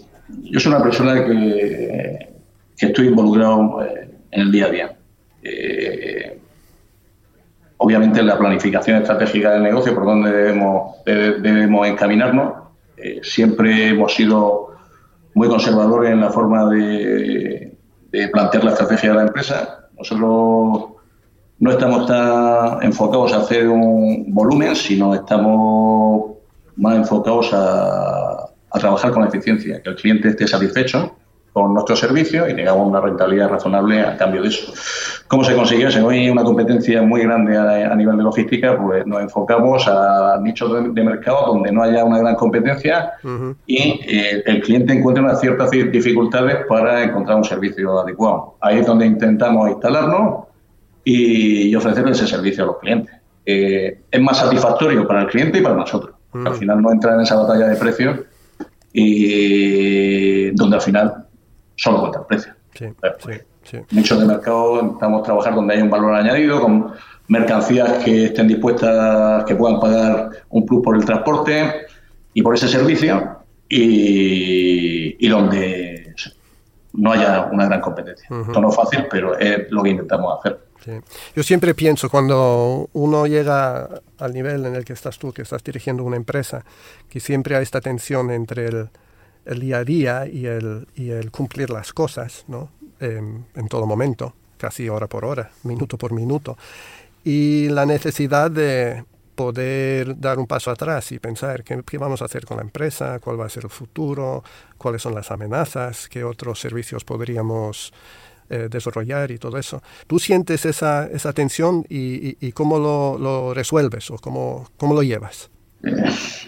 yo 0.44 0.60
soy 0.60 0.72
una 0.72 0.84
persona 0.84 1.26
que, 1.26 2.30
que 2.78 2.86
estoy 2.86 3.08
involucrado 3.08 3.82
en 4.32 4.42
el 4.42 4.52
día 4.52 4.66
a 4.66 4.70
día 4.70 4.96
obviamente 7.80 8.22
la 8.22 8.38
planificación 8.38 8.98
estratégica 8.98 9.52
del 9.52 9.64
negocio, 9.64 9.94
por 9.96 10.06
donde 10.06 10.32
debemos, 10.32 10.96
debemos 11.06 11.88
encaminarnos. 11.88 12.54
Eh, 12.98 13.22
siempre 13.24 13.90
hemos 13.90 14.14
sido 14.14 14.72
muy 15.34 15.48
conservadores 15.48 16.12
en 16.12 16.20
la 16.20 16.30
forma 16.30 16.70
de, 16.70 17.78
plantear 18.32 18.64
la 18.64 18.72
estrategia 18.72 19.10
de 19.10 19.16
la 19.16 19.22
empresa. 19.24 19.88
Nosotros 19.98 20.90
no 21.60 21.72
estamos 21.72 22.06
tan 22.06 22.84
enfocados 22.84 23.34
a 23.34 23.38
hacer 23.38 23.70
un 23.70 24.26
volumen, 24.34 24.76
sino 24.76 25.14
estamos 25.16 26.32
más 26.80 26.96
enfocados 26.96 27.52
a, 27.54 28.50
a 28.72 28.80
trabajar 28.80 29.12
con 29.12 29.24
eficiencia, 29.24 29.82
que 29.82 29.90
el 29.90 29.96
cliente 29.96 30.30
esté 30.30 30.48
satisfecho 30.48 31.16
con 31.54 31.74
nuestro 31.74 31.96
servicio 31.96 32.48
y 32.48 32.56
tengamos 32.56 32.88
una 32.88 33.02
rentabilidad 33.02 33.50
razonable 33.50 34.02
a 34.02 34.16
cambio 34.18 34.42
de 34.44 34.50
eso. 34.50 34.72
¿Cómo 35.28 35.44
se 35.44 35.56
consigue? 35.56 35.92
Si 35.92 36.00
hoy 36.00 36.20
hay 36.20 36.30
una 36.30 36.44
competencia 36.44 37.02
muy 37.02 37.22
grande 37.22 37.58
a, 37.58 37.96
nivel 37.96 38.18
de 38.18 38.24
logística, 38.24 38.78
pues 38.78 39.06
nos 39.06 39.22
enfocamos 39.22 39.88
a 39.88 40.40
nichos 40.42 40.94
de, 40.94 41.04
mercado 41.04 41.54
donde 41.54 41.72
no 41.72 41.84
haya 41.84 42.06
una 42.06 42.20
gran 42.20 42.36
competencia 42.36 43.14
y 43.66 44.00
eh, 44.08 44.44
el 44.46 44.62
cliente 44.62 44.94
encuentre 44.94 45.24
unas 45.24 45.40
ciertas 45.40 45.72
dificultades 45.72 46.66
para 46.68 47.04
encontrar 47.04 47.38
un 47.38 47.44
servicio 47.44 48.00
adecuado. 48.00 48.56
Ahí 48.62 48.80
es 48.80 48.86
donde 48.86 49.06
intentamos 49.06 49.70
instalarnos 49.70 50.46
y, 51.04 51.74
ofrecer 51.76 52.08
ese 52.08 52.28
servicio 52.28 52.64
a 52.64 52.68
los 52.68 52.78
clientes. 52.78 53.16
Eh, 53.46 54.02
es 54.12 54.22
más 54.22 54.38
satisfactorio 54.38 55.08
para 55.08 55.22
el 55.22 55.28
cliente 55.28 55.58
y 55.60 55.62
para 55.62 55.76
nosotros. 55.76 56.19
Al 56.34 56.56
final 56.56 56.82
no 56.82 56.92
entra 56.92 57.16
en 57.16 57.22
esa 57.22 57.36
batalla 57.36 57.68
de 57.68 57.76
precios 57.76 58.20
y 58.94 60.52
donde 60.52 60.76
al 60.76 60.82
final 60.82 61.26
solo 61.76 62.02
cuenta 62.02 62.20
el 62.20 62.26
precio. 62.26 62.54
Sí, 62.74 62.86
sí, 63.64 63.78
Muchos 63.92 64.20
de 64.20 64.26
mercado 64.26 64.94
estamos 64.94 65.24
trabajando 65.24 65.58
donde 65.58 65.76
hay 65.76 65.82
un 65.82 65.90
valor 65.90 66.16
añadido, 66.16 66.62
con 66.62 66.92
mercancías 67.28 68.04
que 68.04 68.26
estén 68.26 68.48
dispuestas, 68.48 69.44
que 69.46 69.56
puedan 69.56 69.80
pagar 69.80 70.30
un 70.50 70.66
plus 70.66 70.84
por 70.84 70.96
el 70.96 71.06
transporte 71.06 71.86
y 72.34 72.42
por 72.42 72.56
ese 72.56 72.68
servicio, 72.68 73.40
y, 73.68 75.28
donde 75.28 75.99
no 76.94 77.12
haya 77.12 77.50
una 77.52 77.66
gran 77.66 77.82
competencia. 77.82 78.28
Esto 78.30 78.62
no 78.62 78.70
es 78.70 78.76
fácil, 78.76 79.08
pero 79.10 79.38
es 79.38 79.72
lo 79.72 79.84
que 79.84 79.90
intentamos 79.90 80.40
hacer. 80.40 80.60
Yo 81.36 81.44
siempre 81.44 81.76
pienso, 81.76 82.10
cuando 82.10 82.90
uno 82.94 83.28
llega 83.28 83.90
al 84.18 84.34
nivel 84.34 84.66
en 84.66 84.76
el 84.76 84.86
que 84.86 84.94
estás 84.94 85.20
tú, 85.20 85.32
que 85.32 85.42
estás 85.42 85.64
dirigiendo 85.64 86.04
una 86.04 86.16
empresa, 86.16 86.64
que 87.10 87.20
siempre 87.20 87.56
hay 87.56 87.64
esta 87.64 87.82
tensión 87.82 88.32
entre 88.32 88.68
el, 88.68 88.90
el 89.46 89.60
día 89.60 89.78
a 89.78 89.84
día 89.84 90.28
y 90.28 90.46
el, 90.46 90.88
y 90.96 91.12
el 91.12 91.32
cumplir 91.32 91.70
las 91.70 91.94
cosas 91.94 92.46
¿no? 92.48 92.70
Em, 93.00 93.44
en 93.56 93.68
todo 93.68 93.86
momento, 93.86 94.34
casi 94.58 94.90
hora 94.90 95.08
por 95.08 95.26
hora, 95.26 95.52
minuto 95.64 95.98
por 95.98 96.12
minuto. 96.12 96.58
Y 97.24 97.70
la 97.70 97.86
necesidad 97.86 98.50
de 98.50 99.06
poder 99.40 100.20
dar 100.20 100.38
un 100.38 100.48
paso 100.48 100.70
atrás 100.70 101.14
y 101.14 101.20
pensar 101.20 101.64
qué, 101.64 101.82
qué, 101.90 101.98
vamos 101.98 102.22
a 102.22 102.26
hacer 102.26 102.46
con 102.46 102.58
la 102.58 102.64
empresa, 102.64 103.20
cuál 103.20 103.40
va 103.40 103.46
a 103.46 103.50
ser 103.50 103.64
el 103.64 103.70
futuro, 103.70 104.44
cuáles 104.78 105.02
son 105.02 105.16
las 105.16 105.32
amenazas, 105.32 106.10
qué 106.10 106.26
otros 106.26 106.60
servicios 106.60 107.06
podríamos 107.06 107.94
eh, 108.50 108.68
desarrollar 108.70 109.32
y 109.32 109.38
todo 109.38 109.58
eso. 109.58 109.82
¿Tú 110.08 110.20
sientes 110.20 110.66
esa, 110.66 111.08
esa 111.08 111.32
tensión 111.32 111.86
y, 111.88 112.36
y, 112.46 112.52
cómo 112.52 112.80
lo, 112.80 113.18
lo, 113.18 113.54
resuelves 113.54 114.12
o 114.12 114.18
cómo, 114.18 114.68
cómo 114.76 114.94
lo 114.94 115.04
llevas? 115.04 115.50
Eh, 115.86 115.94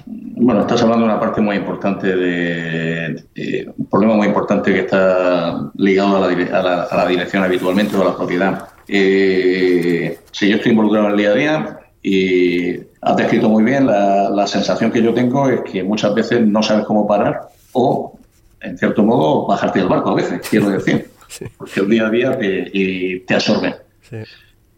bueno, 0.06 0.60
estás 0.60 0.82
hablando 0.82 1.06
de 1.06 1.12
una 1.14 1.20
parte 1.22 1.40
muy 1.40 1.56
importante 1.56 2.14
de, 2.14 3.24
de, 3.34 3.74
un 3.78 3.86
problema 3.86 4.16
muy 4.16 4.28
importante 4.28 4.74
que 4.74 4.82
está 4.82 5.72
ligado 5.76 6.18
a 6.18 6.28
la, 6.28 6.60
a 6.60 6.62
la, 6.62 6.84
a 6.84 6.98
la 6.98 7.08
dirección 7.08 7.42
habitualmente 7.42 7.96
o 7.96 8.02
a 8.02 8.06
la 8.12 8.18
propiedad. 8.18 8.68
Eh, 8.90 10.20
si 10.30 10.50
yo 10.50 10.58
estoy 10.58 10.72
involucrado 10.72 11.06
en 11.06 11.12
el 11.12 11.18
día 11.18 11.30
a 11.30 11.36
día, 11.36 11.81
y 12.04 12.78
has 13.02 13.16
descrito 13.16 13.50
muy 13.50 13.64
bien, 13.64 13.86
la, 13.86 14.30
la, 14.30 14.48
sensación 14.48 14.92
que 14.92 15.04
yo 15.04 15.14
tengo 15.14 15.50
es 15.50 15.62
que 15.62 15.84
muchas 15.84 16.14
veces 16.16 16.46
no 16.46 16.64
sabes 16.64 16.86
cómo 16.86 17.08
parar 17.08 17.42
o, 17.74 18.18
en 18.62 18.78
cierto 18.78 19.04
modo, 19.04 19.46
bajarte 19.48 19.80
del 19.80 19.88
barco 19.88 20.10
a 20.10 20.16
veces, 20.16 20.42
quiero 20.50 20.70
decir, 20.70 21.10
sí. 21.28 21.46
porque 21.58 21.80
el 21.80 21.90
día 21.90 22.08
a 22.08 22.10
día 22.10 22.38
te, 22.38 23.24
te 23.26 23.34
absorbe. 23.34 23.76
Sí. 24.02 24.18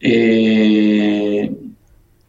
Eh, 0.01 1.51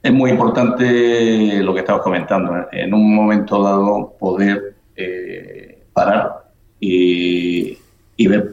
es 0.03 0.13
muy 0.13 0.31
importante 0.31 1.61
lo 1.63 1.75
que 1.75 1.81
estabas 1.81 2.03
comentando, 2.03 2.57
¿eh? 2.57 2.67
en 2.73 2.95
un 2.95 3.15
momento 3.15 3.63
dado 3.63 4.15
poder 4.19 4.75
eh, 4.95 5.83
parar 5.93 6.45
y, 6.79 7.77
y 8.17 8.27
ver 8.27 8.53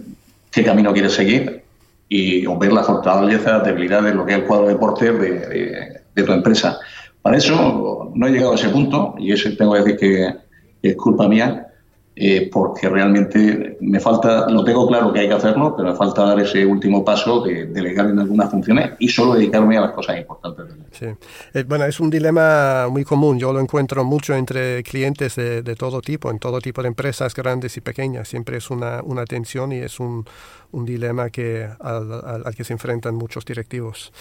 qué 0.50 0.64
camino 0.64 0.94
quieres 0.94 1.14
seguir 1.14 1.62
y 2.10 2.46
o 2.46 2.58
ver 2.58 2.74
las 2.74 2.88
fortalezas, 2.88 3.64
debilidades, 3.64 4.16
lo 4.16 4.26
que 4.26 4.34
es 4.34 4.40
el 4.40 4.46
cuadro 4.46 4.68
de 4.68 4.76
porter 4.76 5.20
de, 5.20 5.40
de, 5.40 6.01
de, 6.16 6.24
tu 6.24 6.32
empresa. 6.32 6.80
Para 7.22 7.38
eso 7.38 8.12
no 8.14 8.28
he 8.28 8.32
llegado 8.32 8.54
a 8.54 8.56
ese 8.56 8.70
punto 8.70 9.16
y 9.18 9.32
eso 9.32 9.50
tengo 9.58 9.74
que 9.74 9.80
decir 9.80 9.98
que, 9.98 10.36
es 10.82 10.96
culpa 10.96 11.28
mía 11.28 11.68
eh, 12.14 12.50
porque 12.52 12.90
realmente 12.90 13.78
me 13.80 14.00
falta, 14.02 14.50
lo 14.50 14.66
tengo 14.66 14.86
claro 14.86 15.14
que 15.14 15.22
hay 15.22 15.28
que 15.30 15.34
hacerlo, 15.34 15.74
pero 15.78 15.92
me 15.92 15.96
falta 15.96 16.26
dar 16.26 16.40
ese 16.42 16.66
último 16.66 17.06
paso 17.06 17.42
de 17.42 17.68
delegar 17.68 18.08
en 18.08 18.20
algunas 18.20 18.52
funciones 18.52 18.92
y 19.00 19.08
solo 19.08 19.36
dedicarme 19.36 19.78
a 19.78 19.82
las 19.82 19.92
cosas 19.92 20.18
importantes. 20.18 20.66
Sí. 20.92 21.06
Eh, 21.54 21.64
bueno, 21.64 21.86
es 21.86 22.02
un 22.02 22.10
dilema 22.10 22.90
muy 22.90 23.06
común, 23.06 23.40
yo 23.40 23.54
lo 23.54 23.62
encuentro 23.62 24.04
mucho 24.04 24.36
entre 24.36 24.84
clientes 24.84 25.38
de, 25.38 25.62
de, 25.62 25.76
todo 25.76 26.02
tipo, 26.02 26.30
en 26.30 26.40
todo 26.40 26.60
tipo 26.60 26.82
de 26.82 26.90
empresas 26.90 27.34
grandes 27.34 27.78
y 27.78 27.82
pequeñas, 27.82 28.28
siempre 28.28 28.58
es 28.58 28.70
una, 28.70 29.02
una 29.04 29.24
tensión 29.24 29.72
y 29.72 29.78
es 29.78 30.02
un, 30.02 30.26
un 30.72 30.86
dilema 30.86 31.30
que, 31.30 31.66
al, 31.80 32.12
al, 32.12 32.44
al, 32.46 32.56
que 32.56 32.66
se 32.66 32.74
enfrentan 32.74 33.16
muchos 33.16 33.46
directivos. 33.46 34.12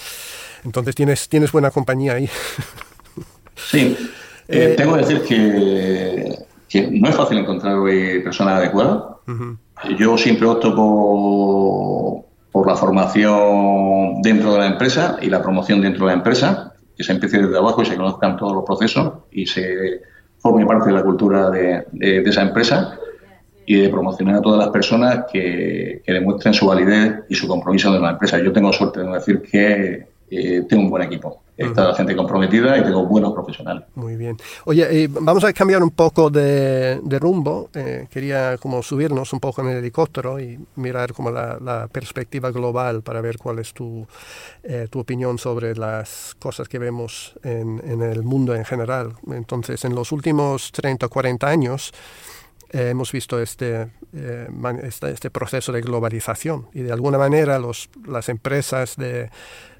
Entonces 0.64 0.94
tienes, 0.94 1.28
tienes 1.28 1.50
buena 1.50 1.72
compañía 1.72 2.14
ahí. 2.14 2.30
Sí, 3.56 3.96
eh, 4.48 4.74
tengo 4.76 4.94
que 4.94 5.00
decir 5.00 5.22
que 5.22 6.49
no 6.74 7.08
es 7.08 7.14
fácil 7.14 7.38
encontrar 7.38 7.76
hoy 7.76 8.20
personas 8.20 8.54
adecuadas. 8.54 9.02
Uh 9.26 9.32
-huh. 9.32 9.96
Yo 9.98 10.16
siempre 10.18 10.46
opto 10.46 10.74
por, 10.74 12.24
por, 12.52 12.66
la 12.66 12.76
formación 12.76 14.22
dentro 14.22 14.52
de 14.52 14.58
la 14.58 14.66
empresa 14.66 15.16
y 15.20 15.28
la 15.28 15.42
promoción 15.42 15.80
dentro 15.80 16.06
de 16.06 16.12
la 16.12 16.18
empresa, 16.18 16.74
que 16.96 17.02
se 17.02 17.12
empiece 17.12 17.38
desde 17.38 17.56
abajo 17.56 17.82
y 17.82 17.86
se 17.86 17.96
conozcan 17.96 18.36
todos 18.36 18.52
los 18.52 18.64
procesos 18.64 19.12
y 19.32 19.46
se 19.46 20.02
forme 20.38 20.66
parte 20.66 20.90
de 20.90 20.94
la 20.94 21.02
cultura 21.02 21.50
de, 21.50 21.86
de, 21.92 22.22
de 22.22 22.30
esa 22.30 22.42
empresa 22.42 22.98
y 23.66 23.76
de 23.76 23.88
promocionar 23.88 24.36
a 24.36 24.40
todas 24.40 24.58
las 24.58 24.70
personas 24.70 25.24
que, 25.32 26.02
que, 26.04 26.12
demuestren 26.12 26.52
su 26.52 26.66
validez 26.66 27.20
y 27.28 27.34
su 27.34 27.46
compromiso 27.46 27.92
de 27.92 28.00
la 28.00 28.10
empresa. 28.10 28.38
Yo 28.38 28.52
tengo 28.52 28.72
suerte 28.72 29.00
de 29.00 29.12
decir 29.12 29.42
que 29.42 30.09
eh, 30.30 30.64
tengo 30.68 30.84
un 30.84 30.90
buen 30.90 31.02
equipo. 31.02 31.42
Está 31.56 31.88
la 31.88 31.94
gente 31.94 32.16
comprometida 32.16 32.78
y 32.78 32.82
tengo 32.82 33.04
buenos 33.04 33.34
profesionales. 33.34 33.84
Muy 33.94 34.16
bien. 34.16 34.34
Oye, 34.64 35.04
eh, 35.04 35.08
vamos 35.10 35.44
a 35.44 35.52
cambiar 35.52 35.82
un 35.82 35.90
poco 35.90 36.30
de, 36.30 36.98
de 37.02 37.18
rumbo. 37.18 37.68
Eh, 37.74 38.06
quería 38.10 38.56
como 38.56 38.82
subirnos 38.82 39.30
un 39.34 39.40
poco 39.40 39.60
en 39.60 39.68
el 39.68 39.76
helicóptero 39.76 40.40
y 40.40 40.58
mirar 40.76 41.12
como 41.12 41.30
la, 41.30 41.58
la 41.60 41.86
perspectiva 41.88 42.50
global 42.50 43.02
para 43.02 43.20
ver 43.20 43.36
cuál 43.36 43.58
es 43.58 43.74
tu, 43.74 44.06
eh, 44.62 44.86
tu 44.88 45.00
opinión 45.00 45.36
sobre 45.36 45.74
las 45.74 46.34
cosas 46.38 46.66
que 46.66 46.78
vemos 46.78 47.34
en, 47.42 47.82
en, 47.84 48.00
el 48.00 48.22
mundo 48.22 48.54
en 48.54 48.64
general. 48.64 49.16
Entonces, 49.30 49.84
en 49.84 49.94
los 49.94 50.12
últimos 50.12 50.72
30 50.72 51.04
o 51.04 51.08
40 51.10 51.46
años, 51.46 51.92
eh, 52.72 52.90
hemos 52.90 53.10
visto 53.10 53.40
este, 53.40 53.88
eh, 54.12 54.48
este, 54.84 55.10
este, 55.10 55.30
proceso 55.30 55.72
de 55.72 55.80
globalización 55.80 56.68
y 56.72 56.82
de 56.82 56.92
alguna 56.92 57.18
manera 57.18 57.58
los, 57.58 57.90
las 58.06 58.28
empresas 58.28 58.94
de, 58.96 59.28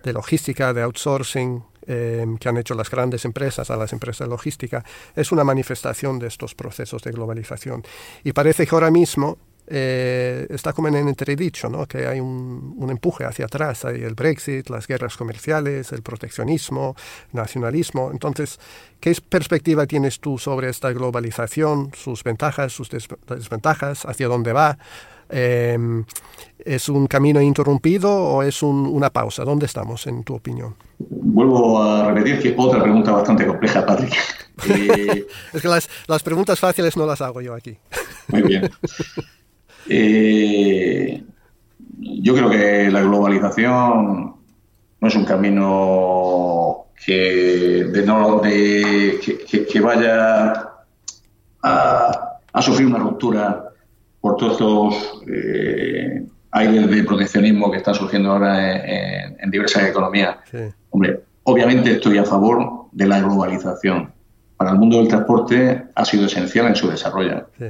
de 0.02 0.12
logística, 0.12 0.72
de 0.72 0.82
outsourcing, 0.82 1.62
eh, 1.86 2.26
que 2.38 2.48
han 2.48 2.56
hecho 2.56 2.74
las 2.74 2.90
grandes 2.90 3.24
empresas 3.24 3.70
a 3.70 3.76
las 3.76 3.92
empresas 3.92 4.26
de 4.26 4.30
logística, 4.30 4.84
es 5.16 5.32
una 5.32 5.44
manifestación 5.44 6.18
de 6.18 6.28
estos 6.28 6.54
procesos 6.54 7.02
de 7.02 7.10
globalización. 7.10 7.82
Y 8.22 8.32
parece 8.32 8.66
que 8.66 8.74
ahora 8.74 8.90
mismo 8.90 9.38
eh, 9.72 10.46
está 10.50 10.72
como 10.72 10.88
en 10.88 10.96
entredicho, 10.96 11.68
¿no? 11.68 11.86
que 11.86 12.06
hay 12.06 12.18
un, 12.18 12.74
un, 12.76 12.90
empuje 12.90 13.24
hacia 13.24 13.44
atrás, 13.44 13.84
hay 13.84 14.02
el 14.02 14.14
Brexit, 14.14 14.68
las 14.68 14.86
guerras 14.88 15.16
comerciales, 15.16 15.92
el 15.92 16.02
proteccionismo, 16.02 16.96
nacionalismo. 17.32 18.10
Entonces, 18.10 18.58
¿qué 18.98 19.16
perspectiva 19.28 19.86
tienes 19.86 20.18
tú 20.18 20.38
sobre 20.38 20.68
esta 20.70 20.92
globalización, 20.92 21.92
sus 21.94 22.24
ventajas, 22.24 22.72
sus 22.72 22.90
desventajas, 22.90 24.04
hacia 24.06 24.26
dónde 24.26 24.52
va? 24.52 24.76
Eh, 25.30 25.78
¿Es 26.64 26.88
un 26.88 27.06
camino 27.06 27.40
interrumpido 27.40 28.12
o 28.12 28.42
es 28.42 28.62
un, 28.62 28.86
una 28.86 29.10
pausa? 29.10 29.44
¿Dónde 29.44 29.66
estamos, 29.66 30.06
en 30.06 30.24
tu 30.24 30.34
opinión? 30.34 30.74
Vuelvo 30.98 31.82
a 31.82 32.12
repetir 32.12 32.38
que 32.38 32.54
otra 32.56 32.82
pregunta 32.82 33.12
bastante 33.12 33.46
compleja, 33.46 33.84
Patrick. 33.86 34.14
Eh... 34.68 35.26
es 35.52 35.62
que 35.62 35.68
las, 35.68 35.88
las 36.06 36.22
preguntas 36.22 36.60
fáciles 36.60 36.96
no 36.96 37.06
las 37.06 37.20
hago 37.22 37.40
yo 37.40 37.54
aquí. 37.54 37.76
Muy 38.28 38.42
bien. 38.42 38.70
Eh, 39.88 41.24
yo 41.98 42.34
creo 42.34 42.50
que 42.50 42.90
la 42.90 43.00
globalización 43.00 44.34
no 45.00 45.08
es 45.08 45.16
un 45.16 45.24
camino 45.24 46.86
que, 47.04 47.86
de 47.90 48.02
no, 48.04 48.40
de, 48.40 49.18
que, 49.24 49.66
que 49.66 49.80
vaya 49.80 50.72
a, 51.62 52.38
a, 52.52 52.62
sufrir 52.62 52.86
una 52.86 52.98
ruptura 52.98 53.69
por 54.20 54.36
todos 54.36 54.52
estos 54.52 55.22
eh, 55.28 56.24
aires 56.52 56.90
de 56.90 57.04
proteccionismo 57.04 57.70
que 57.70 57.78
están 57.78 57.94
surgiendo 57.94 58.32
ahora 58.32 58.84
en, 58.84 59.36
en 59.40 59.50
diversas 59.50 59.88
economías. 59.88 60.36
Sí. 60.50 60.58
Hombre, 60.90 61.20
obviamente 61.44 61.92
estoy 61.92 62.18
a 62.18 62.24
favor 62.24 62.86
de 62.92 63.06
la 63.06 63.20
globalización. 63.20 64.12
Para 64.56 64.72
el 64.72 64.78
mundo 64.78 64.98
del 64.98 65.08
transporte 65.08 65.84
ha 65.94 66.04
sido 66.04 66.26
esencial 66.26 66.66
en 66.66 66.76
su 66.76 66.88
desarrollo. 66.88 67.46
Sí. 67.58 67.66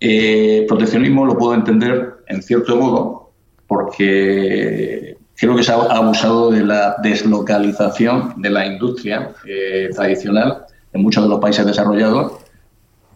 Eh, 0.00 0.64
proteccionismo 0.68 1.26
lo 1.26 1.36
puedo 1.36 1.54
entender 1.54 2.18
en 2.28 2.42
cierto 2.42 2.76
modo 2.76 3.32
porque 3.66 5.16
creo 5.36 5.56
que 5.56 5.62
se 5.62 5.72
ha 5.72 5.74
abusado 5.74 6.50
de 6.50 6.64
la 6.64 6.96
deslocalización 7.02 8.34
de 8.40 8.50
la 8.50 8.66
industria 8.66 9.32
eh, 9.44 9.90
tradicional 9.94 10.66
en 10.92 11.02
muchos 11.02 11.24
de 11.24 11.28
los 11.28 11.40
países 11.40 11.66
desarrollados 11.66 12.32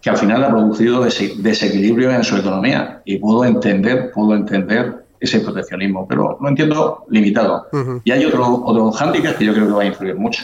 que 0.02 0.10
al 0.10 0.16
final 0.16 0.42
ha 0.44 0.50
producido 0.50 1.04
des 1.04 1.42
desequilibrio 1.42 2.10
en 2.10 2.24
su 2.24 2.36
economía. 2.36 3.00
Y 3.04 3.18
puedo 3.18 3.44
entender 3.44 4.10
puedo 4.12 4.34
entender 4.34 5.04
ese 5.20 5.38
proteccionismo 5.40 6.06
pero 6.08 6.36
lo 6.40 6.48
entiendo 6.48 7.04
limitado. 7.08 7.68
Uh 7.72 7.76
-huh. 7.76 8.00
y 8.04 8.10
hay 8.10 8.24
otro 8.24 8.44
otro 8.64 8.90
hándicap 8.90 9.38
que 9.38 9.44
yo 9.44 9.54
creo 9.54 9.68
que 9.68 9.72
va 9.72 9.82
a 9.82 9.86
influir 9.86 10.16
mucho 10.16 10.42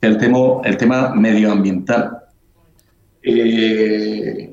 el 0.00 0.18
tema 0.18 0.38
el 0.64 0.76
tema 0.76 1.14
medioambiental. 1.14 2.18
Eh, 3.22 4.50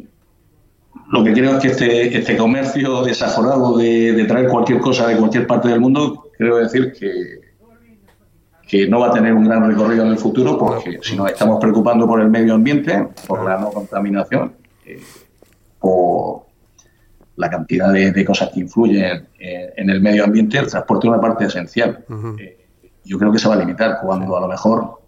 lo 1.11 1.23
que 1.25 1.33
creo 1.33 1.57
es 1.57 1.61
que 1.61 1.67
este, 1.67 2.17
este 2.17 2.37
comercio 2.37 3.03
desaforado 3.03 3.77
de, 3.77 4.13
de, 4.13 4.23
traer 4.23 4.47
cualquier 4.47 4.79
cosa 4.79 5.07
de 5.07 5.17
cualquier 5.17 5.45
parte 5.45 5.67
del 5.67 5.81
mundo, 5.81 6.31
creo 6.37 6.55
decir 6.55 6.93
que, 6.97 7.50
que 8.71 8.87
no 8.87 9.01
va 9.01 9.07
a 9.07 9.11
tener 9.11 9.33
un 9.33 9.43
gran 9.43 9.67
recorrido 9.67 10.05
en 10.05 10.11
el 10.11 10.17
futuro 10.17 10.57
porque 10.57 10.99
si 11.01 11.17
nos 11.17 11.29
estamos 11.29 11.59
preocupando 11.59 12.07
por 12.07 12.21
el 12.21 12.29
medio 12.29 12.53
ambiente, 12.53 13.05
por 13.27 13.43
la 13.43 13.57
no 13.57 13.69
contaminación, 13.69 14.53
eh, 14.85 15.01
por 15.77 16.43
la 17.35 17.49
cantidad 17.49 17.91
de, 17.91 18.13
de 18.13 18.23
cosas 18.23 18.49
que 18.53 18.61
influyen 18.61 19.27
en, 19.37 19.73
en, 19.75 19.89
el 19.89 19.99
medio 19.99 20.23
ambiente, 20.23 20.57
el 20.57 20.67
transporte 20.67 21.05
es 21.05 21.11
una 21.11 21.19
parte 21.19 21.43
esencial. 21.47 22.05
Uh 22.07 22.13
-huh. 22.13 22.39
eh, 22.39 22.65
yo 23.03 23.19
creo 23.19 23.29
que 23.29 23.39
se 23.39 23.49
va 23.49 23.55
a 23.55 23.57
limitar 23.57 23.99
cuando 24.01 24.37
a 24.37 24.39
lo 24.39 24.47
mejor 24.47 25.01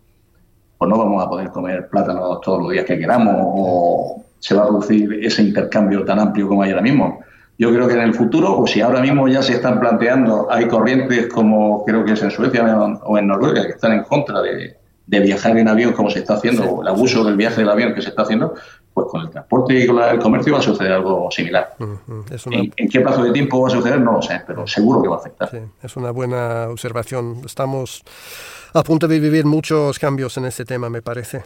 pues 0.78 0.89
no 0.89 0.97
vamos 0.97 1.23
a 1.23 1.30
poder 1.30 1.49
comer 1.49 1.88
plátanos 1.88 2.41
todos 2.41 2.63
los 2.63 2.69
días 2.69 2.84
que 2.84 2.99
queramos 2.99 3.34
o 3.38 4.26
se 4.39 4.56
va 4.56 4.63
a 4.63 4.67
producir 4.67 5.19
ese 5.23 5.41
intercambio 5.41 6.04
tan 6.04 6.19
amplio 6.19 6.49
como 6.49 6.63
hay 6.63 6.71
ahora 6.71 6.82
mismo. 6.82 7.21
Yo 7.57 7.71
creo 7.71 7.87
que 7.87 7.93
en 7.93 8.01
el 8.01 8.13
futuro, 8.13 8.57
o 8.57 8.67
si 8.67 8.81
ahora 8.81 8.99
mismo 8.99 9.27
ya 9.27 9.41
se 9.41 9.53
están 9.53 9.79
planteando, 9.79 10.47
hay 10.49 10.67
corrientes 10.67 11.27
como 11.27 11.85
creo 11.85 12.03
que 12.03 12.13
es 12.13 12.23
en 12.23 12.31
Suecia 12.31 12.63
o 13.03 13.17
en 13.17 13.27
Noruega, 13.27 13.63
que 13.63 13.73
están 13.73 13.93
en 13.93 14.03
contra 14.03 14.41
de, 14.41 14.77
de 15.05 15.19
viajar 15.19 15.57
en 15.57 15.67
avión 15.67 15.93
como 15.93 16.09
se 16.09 16.19
está 16.19 16.35
haciendo, 16.35 16.63
sí, 16.63 16.69
o 16.71 16.81
el 16.81 16.87
abuso 16.87 17.19
sí. 17.19 17.25
del 17.27 17.37
viaje 17.37 17.57
del 17.57 17.69
avión 17.69 17.93
que 17.93 18.01
se 18.01 18.09
está 18.09 18.23
haciendo, 18.23 18.55
pues 18.93 19.07
con 19.09 19.21
el 19.21 19.29
transporte 19.29 19.79
y 19.79 19.87
con 19.87 20.01
el 20.01 20.19
comercio 20.19 20.53
va 20.53 20.59
a 20.59 20.61
suceder 20.61 20.93
algo 20.93 21.29
similar. 21.29 21.75
¿En, 22.51 22.89
qué 22.89 23.01
plazo 23.01 23.23
de 23.23 23.31
tiempo 23.31 23.61
va 23.61 23.67
a 23.67 23.71
suceder? 23.71 23.99
No 23.99 24.13
lo 24.13 24.21
sé, 24.21 24.41
pero 24.47 24.65
seguro 24.65 25.01
que 25.01 25.09
va 25.09 25.15
a 25.15 25.19
afectar. 25.19 25.49
es 25.81 25.95
una 25.97 26.11
buena 26.11 26.67
observación. 26.69 27.41
Estamos 27.45 28.03
a 28.73 28.83
punto 28.83 29.07
de 29.07 29.19
vivir 29.19 29.45
muchos 29.45 29.99
cambios 29.99 30.37
en 30.37 30.45
este 30.45 30.63
tema, 30.63 30.89
me 30.89 31.01
parece. 31.01 31.43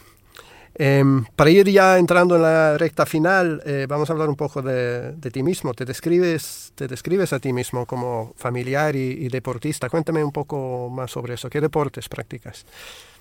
Em, 0.80 1.26
para 1.36 1.50
ir 1.50 1.68
ya 1.70 1.98
entrando 1.98 2.36
en 2.36 2.44
la 2.44 2.78
recta 2.78 3.08
final, 3.08 3.64
eh, 3.66 3.88
vamos 3.90 4.10
a 4.10 4.14
hablar 4.14 4.30
un 4.30 4.36
poco 4.36 4.62
de, 4.62 5.14
ti 5.34 5.42
mismo. 5.42 5.74
¿Te 5.74 5.86
describes, 5.86 6.72
¿Te 6.76 6.88
describes 6.88 7.34
a 7.34 7.40
ti 7.40 7.52
mismo 7.52 7.88
como 7.88 8.34
familiar 8.36 8.96
y, 8.96 9.28
deportista? 9.30 9.90
Cuéntame 9.90 10.24
un 10.24 10.32
poco 10.32 10.90
más 10.92 11.10
sobre 11.10 11.34
eso. 11.34 11.50
¿Qué 11.50 11.62
deportes 11.62 12.08
practicas? 12.08 12.64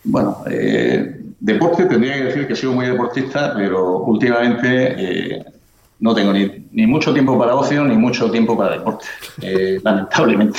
Bueno, 0.05 0.45
eh, 0.51 1.19
deporte 1.41 1.87
tendría 1.87 2.15
que 2.17 2.25
decir 2.25 2.47
que 2.47 2.55
sido 2.55 2.73
muy 2.73 2.87
deportista, 2.87 3.55
pero 3.57 4.01
últimamente 4.01 5.39
eh, 5.39 5.45
no 6.01 6.15
tengo 6.15 6.35
ni, 6.35 6.67
ni, 6.73 6.87
mucho 6.87 7.15
tiempo 7.15 7.39
para 7.39 7.55
ocio 7.55 7.85
ni 7.85 7.97
mucho 7.97 8.31
tiempo 8.31 8.57
para 8.57 8.77
deporte, 8.77 9.07
lamentablemente. 9.83 10.59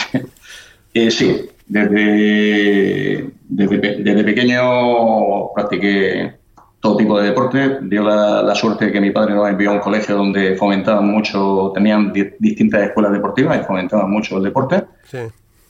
sí, 1.12 1.48
desde, 1.68 3.30
desde, 3.48 3.78
desde 3.78 4.24
pequeño 4.24 5.54
practiqué 5.54 6.47
todo 6.80 6.98
tipo 6.98 7.20
de 7.20 7.30
deporte. 7.30 7.80
Dio 7.82 8.04
la, 8.04 8.56
suerte 8.56 8.86
de 8.86 8.92
que 8.92 9.02
mi 9.02 9.12
padre 9.12 9.34
nos 9.34 9.50
envió 9.50 9.72
a 9.72 9.74
un 9.74 9.80
colegio 9.80 10.16
donde 10.16 10.56
fomentaban 10.56 11.08
mucho, 11.08 11.72
tenían 11.74 12.14
distintas 12.40 12.84
escuelas 12.84 13.12
deportivas 13.12 13.60
y 13.62 13.64
fomentaban 13.64 14.10
mucho 14.10 14.38
el 14.38 14.44
deporte. 14.44 14.84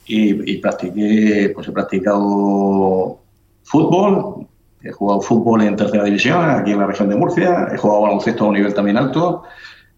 Y, 0.06 0.56
practiqué, 0.58 1.52
pues 1.54 1.68
he 1.68 1.72
practicado 1.72 3.20
fútbol, 3.62 4.46
he 4.82 4.90
jugado 4.90 5.20
fútbol 5.20 5.62
en 5.62 5.76
tercera 5.76 6.04
división 6.04 6.48
aquí 6.48 6.72
en 6.72 6.78
la 6.78 6.86
región 6.86 7.10
de 7.10 7.16
Murcia, 7.16 7.68
he 7.72 7.76
jugado 7.76 8.02
baloncesto 8.02 8.44
a 8.44 8.48
un 8.48 8.54
nivel 8.54 8.72
también 8.72 8.96
alto, 8.96 9.42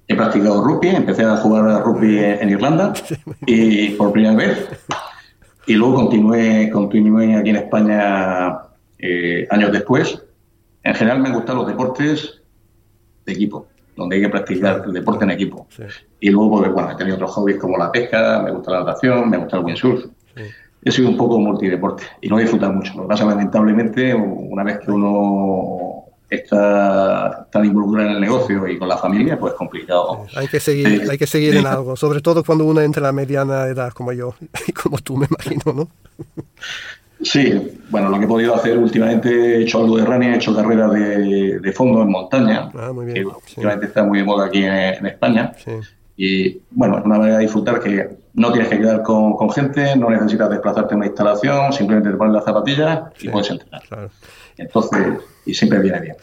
he 0.08 0.16
practicado 0.16 0.64
rugby, 0.64 0.88
empecé 0.88 1.24
a 1.24 1.36
jugar 1.36 1.84
rugby 1.84 2.18
en 2.18 2.50
Irlanda 2.50 2.92
y 3.46 3.90
por 3.90 4.10
primera 4.10 4.34
vez. 4.34 4.68
Y 5.66 5.74
luego 5.74 5.94
continué, 5.94 6.68
continué 6.70 7.36
aquí 7.36 7.50
en 7.50 7.56
España 7.56 8.58
eh, 8.98 9.46
años 9.48 9.70
después 9.70 10.20
en 10.82 10.94
general 10.94 11.20
me 11.20 11.30
gustan 11.30 11.56
los 11.56 11.66
deportes 11.66 12.40
de 13.26 13.32
equipo, 13.32 13.68
donde 13.96 14.16
hay 14.16 14.22
que 14.22 14.28
practicar 14.28 14.82
el 14.86 14.92
deporte 14.92 15.24
en 15.24 15.30
equipo. 15.30 15.66
Y 16.20 16.30
luego, 16.30 16.58
pues, 16.58 16.72
bueno, 16.72 16.90
he 16.90 16.96
tenido 16.96 17.16
otros 17.16 17.32
hobbies 17.32 17.58
como 17.58 17.76
la 17.76 17.92
pesca, 17.92 18.40
me 18.42 18.50
gusta 18.50 18.72
la 18.72 18.80
natación, 18.80 19.28
me 19.28 19.38
gusta 19.38 19.58
el 19.58 19.64
windsurf. 19.64 20.06
He 20.82 20.90
sido 20.90 21.10
un 21.10 21.16
poco 21.16 21.38
multideporte 21.38 22.04
y 22.22 22.28
no 22.28 22.38
he 22.38 22.42
disfrutado 22.42 22.72
mucho. 22.72 22.94
Lo 22.96 23.02
que 23.02 23.08
pasa, 23.08 23.26
lamentablemente, 23.26 24.14
una 24.14 24.64
vez 24.64 24.78
que 24.78 24.90
uno 24.90 26.04
está 26.30 27.48
tan 27.50 27.64
involucrado 27.64 28.08
en 28.08 28.14
el 28.14 28.20
negocio 28.20 28.66
y 28.68 28.78
con 28.78 28.88
la 28.88 28.96
familia, 28.96 29.38
pues 29.38 29.52
es 29.52 29.58
complicado. 29.58 30.26
hay 30.36 30.46
que 30.46 30.60
seguir, 30.60 31.10
hay 31.10 31.18
que 31.18 31.26
seguir 31.26 31.56
en 31.56 31.66
algo, 31.66 31.96
sobre 31.96 32.20
todo 32.20 32.44
cuando 32.44 32.64
uno 32.64 32.80
entra 32.80 33.00
en 33.00 33.04
la 33.04 33.12
mediana 33.12 33.66
edad 33.66 33.92
como 33.92 34.12
yo 34.12 34.34
y 34.68 34.72
como 34.72 34.98
tú, 34.98 35.16
me 35.16 35.26
imagino, 35.26 35.72
¿no? 35.72 35.88
Sí, 37.22 37.78
bueno, 37.90 38.08
lo 38.08 38.18
que 38.18 38.24
he 38.24 38.28
podido 38.28 38.54
hacer 38.54 38.78
últimamente, 38.78 39.28
he 39.30 39.62
hecho 39.62 39.80
algo 39.80 39.98
de 39.98 40.04
running, 40.04 40.30
he 40.30 40.36
hecho 40.36 40.54
carreras 40.54 40.92
de, 40.92 41.72
fondo 41.74 42.02
en 42.02 42.10
montaña, 42.10 42.70
ah, 42.74 42.92
muy 42.92 43.06
bien. 43.06 43.16
que 43.16 43.26
últimamente 43.26 43.86
está 43.86 44.02
muy 44.04 44.18
de 44.18 44.24
moda 44.24 44.46
aquí 44.46 44.64
en, 44.64 45.06
España. 45.06 45.52
Y 46.16 46.60
bueno, 46.70 46.98
es 46.98 47.04
una 47.04 47.18
manera 47.18 47.38
de 47.38 47.44
disfrutar 47.44 47.80
que 47.80 48.08
no 48.34 48.52
tienes 48.52 48.70
que 48.70 48.78
quedar 48.78 49.02
con, 49.02 49.50
gente, 49.50 49.96
no 49.96 50.10
necesitas 50.10 50.50
desplazarte 50.50 50.94
a 50.94 50.96
una 50.96 51.06
instalación, 51.06 51.72
simplemente 51.72 52.10
te 52.10 52.16
pones 52.16 52.34
las 52.34 52.44
zapatillas 52.44 53.00
y 53.20 53.28
puedes 53.28 53.50
entrenar. 53.50 53.82
Entonces, 54.56 55.00
y 55.46 55.54
siempre 55.54 55.78
viene 55.80 56.00
bien. 56.00 56.16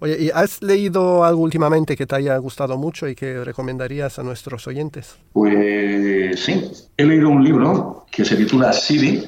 Oye, 0.00 0.16
¿y 0.20 0.30
has 0.30 0.62
leído 0.62 1.24
algo 1.24 1.42
últimamente 1.42 1.96
que 1.96 2.06
te 2.06 2.16
haya 2.16 2.36
gustado 2.36 2.76
mucho 2.76 3.08
y 3.08 3.14
que 3.14 3.42
recomendarías 3.42 4.18
a 4.18 4.22
nuestros 4.22 4.66
oyentes? 4.66 5.16
Pues 5.32 6.40
sí, 6.40 6.70
he 6.96 7.04
leído 7.04 7.30
un 7.30 7.42
libro 7.42 8.04
que 8.10 8.24
se 8.24 8.36
titula 8.36 8.72
City 8.72 9.24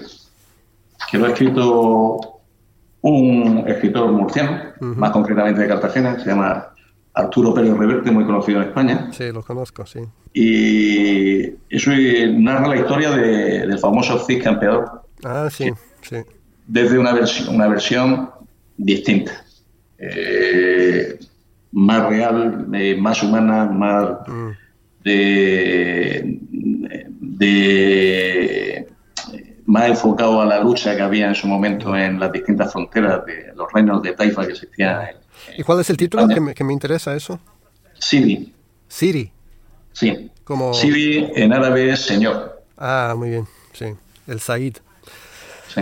que 1.11 1.19
lo 1.19 1.27
ha 1.27 1.31
escrito 1.31 2.41
un 3.03 3.65
escritor 3.67 4.13
murciano, 4.13 4.73
más 4.81 5.11
concretamente 5.11 5.63
de 5.63 5.69
Cartagena, 5.69 6.19
se 6.19 6.27
llama 6.27 6.69
Arturo 7.15 7.53
Pérez 7.53 7.77
Reverte, 7.77 8.11
muy 8.11 8.25
conocido 8.25 8.63
en 8.63 8.69
España. 8.69 9.09
Sí, 9.13 9.31
lo 9.33 9.43
conozco, 9.43 9.85
sí. 9.85 10.01
Y 10.33 11.45
eso 11.69 11.91
narra 12.39 12.69
la 12.69 12.77
historia 12.77 13.11
del 13.11 13.79
famoso 13.79 14.19
Cid 14.19 14.43
campeador. 14.43 15.03
Ah, 15.25 15.49
sí, 15.51 15.71
sí. 16.03 16.17
Desde 16.67 16.99
una, 16.99 17.13
versión, 17.13 17.55
una 17.55 17.69
versión 17.69 18.31
distinta. 18.77 19.45
Eh, 19.99 21.19
más 21.73 22.09
real, 22.09 22.67
eh, 22.73 22.97
más 22.97 23.23
humana, 23.23 23.67
más 23.67 24.09
mm. 24.27 24.51
de, 25.05 26.39
de 27.21 28.82
más 29.73 29.89
enfocado 29.89 30.39
a 30.39 30.45
la 30.45 30.61
lucha 30.61 30.95
que 30.95 31.01
había 31.01 31.29
en 31.29 31.35
su 31.35 31.47
momento 31.47 31.97
en 31.97 32.21
las 32.21 32.31
distintas 32.31 32.71
fronteras 32.71 33.25
de 33.25 33.55
los 33.57 33.73
reinos 33.73 34.03
de 34.03 34.13
Taifa 34.13 34.45
que 34.45 34.53
existían. 34.53 35.13
¿Y 35.57 35.63
cuál 35.63 35.81
es 35.81 35.89
el 35.89 35.97
título 35.97 36.29
que 36.29 36.41
me, 36.41 36.55
que 36.55 36.63
me, 36.63 36.75
interesa 36.75 37.17
eso? 37.17 37.41
Siri. 37.99 38.53
Siri. 38.87 39.33
Sí. 39.95 40.31
Como... 40.45 40.75
Siri 40.75 41.31
en 41.35 41.55
árabe 41.55 41.89
es 41.89 42.01
señor. 42.01 42.63
Ah, 42.77 43.15
muy 43.17 43.31
bien, 43.31 43.47
sí. 43.73 43.87
El 44.27 44.41
Said. 44.41 44.77
Sí. 45.75 45.81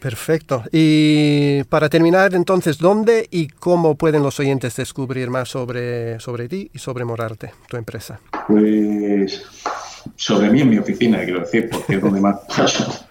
Perfecto. 0.00 0.64
Y 0.72 1.64
para 1.64 1.90
terminar, 1.90 2.32
entonces, 2.34 2.78
¿dónde 2.78 3.28
y 3.30 3.48
cómo 3.48 3.94
pueden 3.94 4.22
los 4.22 4.40
oyentes 4.40 4.74
descubrir 4.74 5.28
más 5.28 5.50
sobre, 5.50 6.18
sobre 6.18 6.48
ti 6.48 6.70
y 6.72 6.78
sobre 6.78 7.04
Morarte, 7.04 7.52
tu 7.68 7.76
empresa? 7.76 8.20
Pues 8.48 9.44
sobre 10.16 10.50
mí 10.50 10.60
en 10.60 10.70
mi 10.70 10.78
oficina, 10.78 11.22
quiero 11.24 11.40
decir, 11.40 11.68
porque 11.70 11.94
es 11.94 12.00
donde 12.00 12.20
más 12.20 12.40
paso 12.56 13.06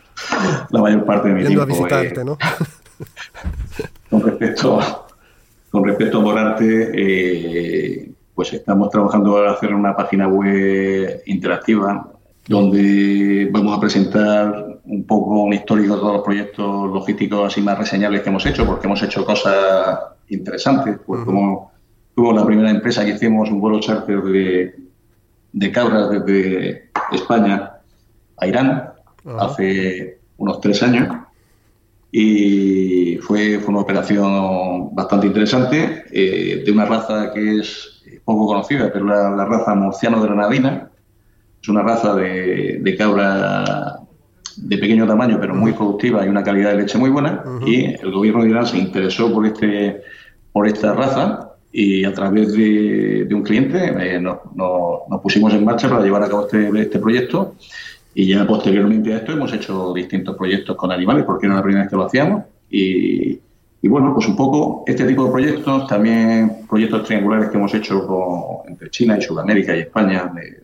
la 0.69 0.81
mayor 0.81 1.05
parte 1.05 1.29
de 1.29 1.33
mi 1.35 1.45
tiempo. 1.45 1.63
a 1.63 1.65
visitarte, 1.65 2.23
¿no? 2.23 2.37
con 4.09 4.21
respecto, 4.21 5.05
con 5.69 5.83
respecto 5.83 6.17
a 6.17 6.21
Morarte, 6.21 6.91
eh, 6.93 8.11
pues 8.35 8.53
estamos 8.53 8.89
trabajando 8.89 9.33
para 9.33 9.51
hacer 9.51 9.73
una 9.73 9.95
página 9.95 10.27
web 10.27 11.21
interactiva 11.25 12.11
donde 12.47 13.49
vamos 13.51 13.77
a 13.77 13.79
presentar 13.79 14.79
un 14.83 15.05
poco 15.05 15.43
un 15.43 15.53
histórico 15.53 15.95
de 15.95 15.99
todos 16.01 16.13
los 16.15 16.23
proyectos 16.23 16.91
logísticos 16.91 17.47
así 17.47 17.61
más 17.61 17.77
reseñables 17.77 18.21
que 18.21 18.29
hemos 18.29 18.45
hecho, 18.45 18.65
porque 18.65 18.87
hemos 18.87 19.01
hecho 19.03 19.23
cosas 19.25 19.99
interesantes, 20.29 20.97
pues 21.05 21.23
como 21.23 21.71
fuimos 22.15 22.35
la 22.35 22.45
primera 22.45 22.69
empresa 22.69 23.05
que 23.05 23.11
hicimos 23.11 23.49
un 23.49 23.61
vuelo 23.61 23.79
charter 23.79 24.21
de 24.21 24.75
de 25.53 25.71
cabras 25.71 26.09
desde 26.09 26.89
España 27.11 27.71
a 28.37 28.47
Irán 28.47 28.89
hace 29.39 30.19
unos 30.37 30.59
tres 30.61 30.81
años 30.83 31.15
y 32.11 33.17
fue, 33.17 33.59
fue 33.59 33.73
una 33.73 33.83
operación 33.83 34.93
bastante 34.93 35.27
interesante 35.27 36.03
eh, 36.11 36.63
de 36.65 36.71
una 36.71 36.85
raza 36.85 37.31
que 37.33 37.59
es 37.59 38.03
poco 38.25 38.47
conocida, 38.47 38.91
pero 38.91 39.05
la, 39.05 39.29
la 39.31 39.45
raza 39.45 39.73
murciano-granadina. 39.75 40.89
Es 41.61 41.69
una 41.69 41.83
raza 41.83 42.15
de, 42.15 42.79
de, 42.81 42.97
cabra 42.97 43.99
de 44.57 44.77
pequeño 44.77 45.07
tamaño, 45.07 45.37
pero 45.39 45.53
muy 45.55 45.71
productiva 45.73 46.25
y 46.25 46.29
una 46.29 46.43
calidad 46.43 46.71
de 46.71 46.77
leche 46.77 46.97
muy 46.97 47.09
buena. 47.09 47.43
Y 47.65 47.85
el 47.85 48.11
gobierno 48.11 48.43
de 48.43 48.49
Irán 48.49 48.65
se 48.65 48.77
interesó 48.77 49.31
por, 49.31 49.45
este, 49.45 50.01
por 50.51 50.67
esta 50.67 50.93
raza 50.93 51.50
y 51.71 52.03
a 52.03 52.13
través 52.13 52.53
de, 52.53 53.27
un 53.31 53.43
cliente 53.43 53.93
eh, 53.97 54.19
nos, 54.19 54.39
pusimos 55.21 55.53
en 55.53 55.63
marcha 55.63 55.89
para 55.89 56.03
llevar 56.03 56.23
a 56.23 56.29
cabo 56.29 56.45
este, 56.45 56.69
este, 56.81 56.99
proyecto. 56.99 57.55
Y 58.13 58.27
ya 58.27 58.45
posteriormente 58.45 59.13
a 59.13 59.17
esto 59.17 59.31
hemos 59.31 59.53
hecho 59.53 59.93
distintos 59.93 60.35
proyectos 60.35 60.75
con 60.75 60.91
animales 60.91 61.23
porque 61.23 61.45
era 61.45 61.55
la 61.55 61.63
primera 61.63 61.83
vez 61.83 61.89
que 61.89 61.95
lo 61.95 62.05
hacíamos. 62.05 62.43
Y, 62.69 63.39
bueno, 63.83 64.13
pues 64.13 64.27
un 64.27 64.35
poco 64.35 64.83
este 64.85 65.05
tipo 65.05 65.25
de 65.25 65.31
proyectos, 65.31 65.87
también 65.87 66.65
proyectos 66.69 67.03
triangulares 67.05 67.49
que 67.49 67.57
hemos 67.57 67.73
hecho 67.73 68.63
entre 68.67 68.89
China 68.89 69.17
y 69.17 69.21
Sudamérica 69.21 69.75
y 69.75 69.79
España 69.79 70.31
de, 70.35 70.63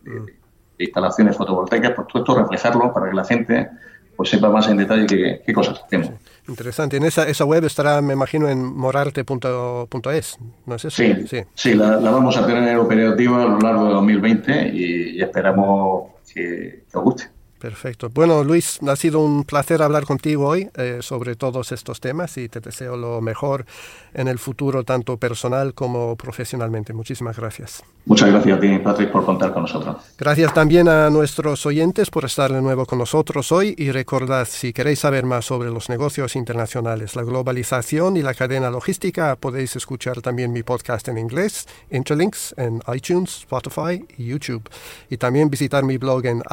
instalaciones 0.79 1.35
fotovoltaicas, 1.35 1.93
pues 1.95 2.07
todo 2.07 2.21
esto 2.21 2.39
reflejarlo 2.39 2.93
para 2.93 3.09
que 3.09 3.15
la 3.15 3.23
gente 3.23 3.69
pues 4.17 4.29
sepa 4.29 4.49
más 4.49 4.67
en 4.67 4.77
detalle 4.77 5.05
qué, 5.45 5.53
cosas 5.53 5.79
hacemos. 5.85 6.09
Interesante. 6.47 6.97
En 6.97 7.03
esa, 7.03 7.27
esa 7.29 7.45
web 7.45 7.63
estará, 7.63 8.01
me 8.01 8.13
imagino, 8.13 8.49
en 8.49 8.63
morarte.es, 8.63 10.37
¿no 10.65 10.75
es 10.75 10.85
eso? 10.85 11.03
Sí, 11.03 11.27
sí. 11.27 11.43
sí 11.53 11.73
la, 11.75 11.97
vamos 11.97 12.35
a 12.35 12.45
tener 12.45 12.77
operativa 12.77 13.43
a 13.43 13.45
lo 13.45 13.59
largo 13.59 13.87
de 13.87 13.93
2020 13.93 14.71
y, 14.73 15.21
esperamos 15.21 16.13
que, 16.33 16.83
os 16.91 17.03
guste. 17.03 17.36
Perfecto. 17.59 18.09
Bueno, 18.13 18.43
Luis, 18.43 18.79
ha 18.87 18.95
sido 18.95 19.19
un 19.19 19.43
placer 19.43 19.81
hablar 19.81 20.05
contigo 20.05 20.47
hoy 20.47 20.69
eh, 20.75 20.99
sobre 21.01 21.35
todos 21.35 21.71
estos 21.71 21.99
temas 21.99 22.37
y 22.37 22.49
te 22.49 22.59
deseo 22.59 22.95
lo 22.95 23.19
mejor 23.19 23.65
en 24.13 24.27
el 24.27 24.37
futuro, 24.37 24.83
tanto 24.83 25.17
personal 25.17 25.73
como 25.73 26.15
profesionalmente. 26.15 26.93
Muchísimas 26.93 27.37
gracias. 27.37 27.83
Muchas 28.05 28.29
gracias 28.29 28.57
a 28.57 28.61
ti, 28.61 28.77
Patrick, 28.77 29.11
por 29.11 29.25
contar 29.25 29.53
con 29.53 29.63
nosotros. 29.63 29.97
Gracias 30.17 30.53
también 30.53 30.87
a 30.87 31.09
nuestros 31.09 31.65
oyentes 31.65 32.09
por 32.09 32.25
estar 32.25 32.53
de 32.53 32.61
nuevo 32.61 32.85
con 32.85 32.99
nosotros 32.99 33.51
hoy 33.51 33.75
y 33.77 33.91
recordad, 33.91 34.47
si 34.47 34.71
queréis 34.71 34.99
saber 34.99 35.25
más 35.25 35.45
sobre 35.45 35.71
los 35.71 35.89
negocios 35.89 36.35
internacionales, 36.35 37.15
la 37.15 37.23
globalización 37.23 38.17
y 38.17 38.21
la 38.21 38.33
cadena 38.33 38.69
logística, 38.69 39.35
podéis 39.35 39.75
escuchar 39.75 40.21
también 40.21 40.53
mi 40.53 40.63
podcast 40.63 41.07
en 41.07 41.17
inglés, 41.17 41.67
Interlinks, 41.91 42.53
en 42.57 42.81
iTunes, 42.93 43.39
Spotify 43.39 44.05
y 44.17 44.27
YouTube. 44.27 44.69
Y 45.09 45.17
también 45.17 45.49
visitar 45.49 45.83
mi 45.83 45.97
blog 45.97 46.25
en 46.25 46.43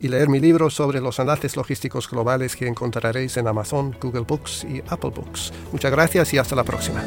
y 0.00 0.08
leer 0.08 0.28
mi 0.28 0.40
libro 0.40 0.70
sobre 0.70 1.00
los 1.00 1.18
enlaces 1.18 1.56
logísticos 1.56 2.08
globales 2.08 2.56
que 2.56 2.66
encontraréis 2.66 3.36
en 3.36 3.46
Amazon, 3.46 3.96
Google 4.00 4.22
Books 4.22 4.64
y 4.64 4.82
Apple 4.88 5.10
Books. 5.10 5.52
Muchas 5.72 5.90
gracias 5.90 6.32
y 6.32 6.38
hasta 6.38 6.56
la 6.56 6.64
próxima. 6.64 7.04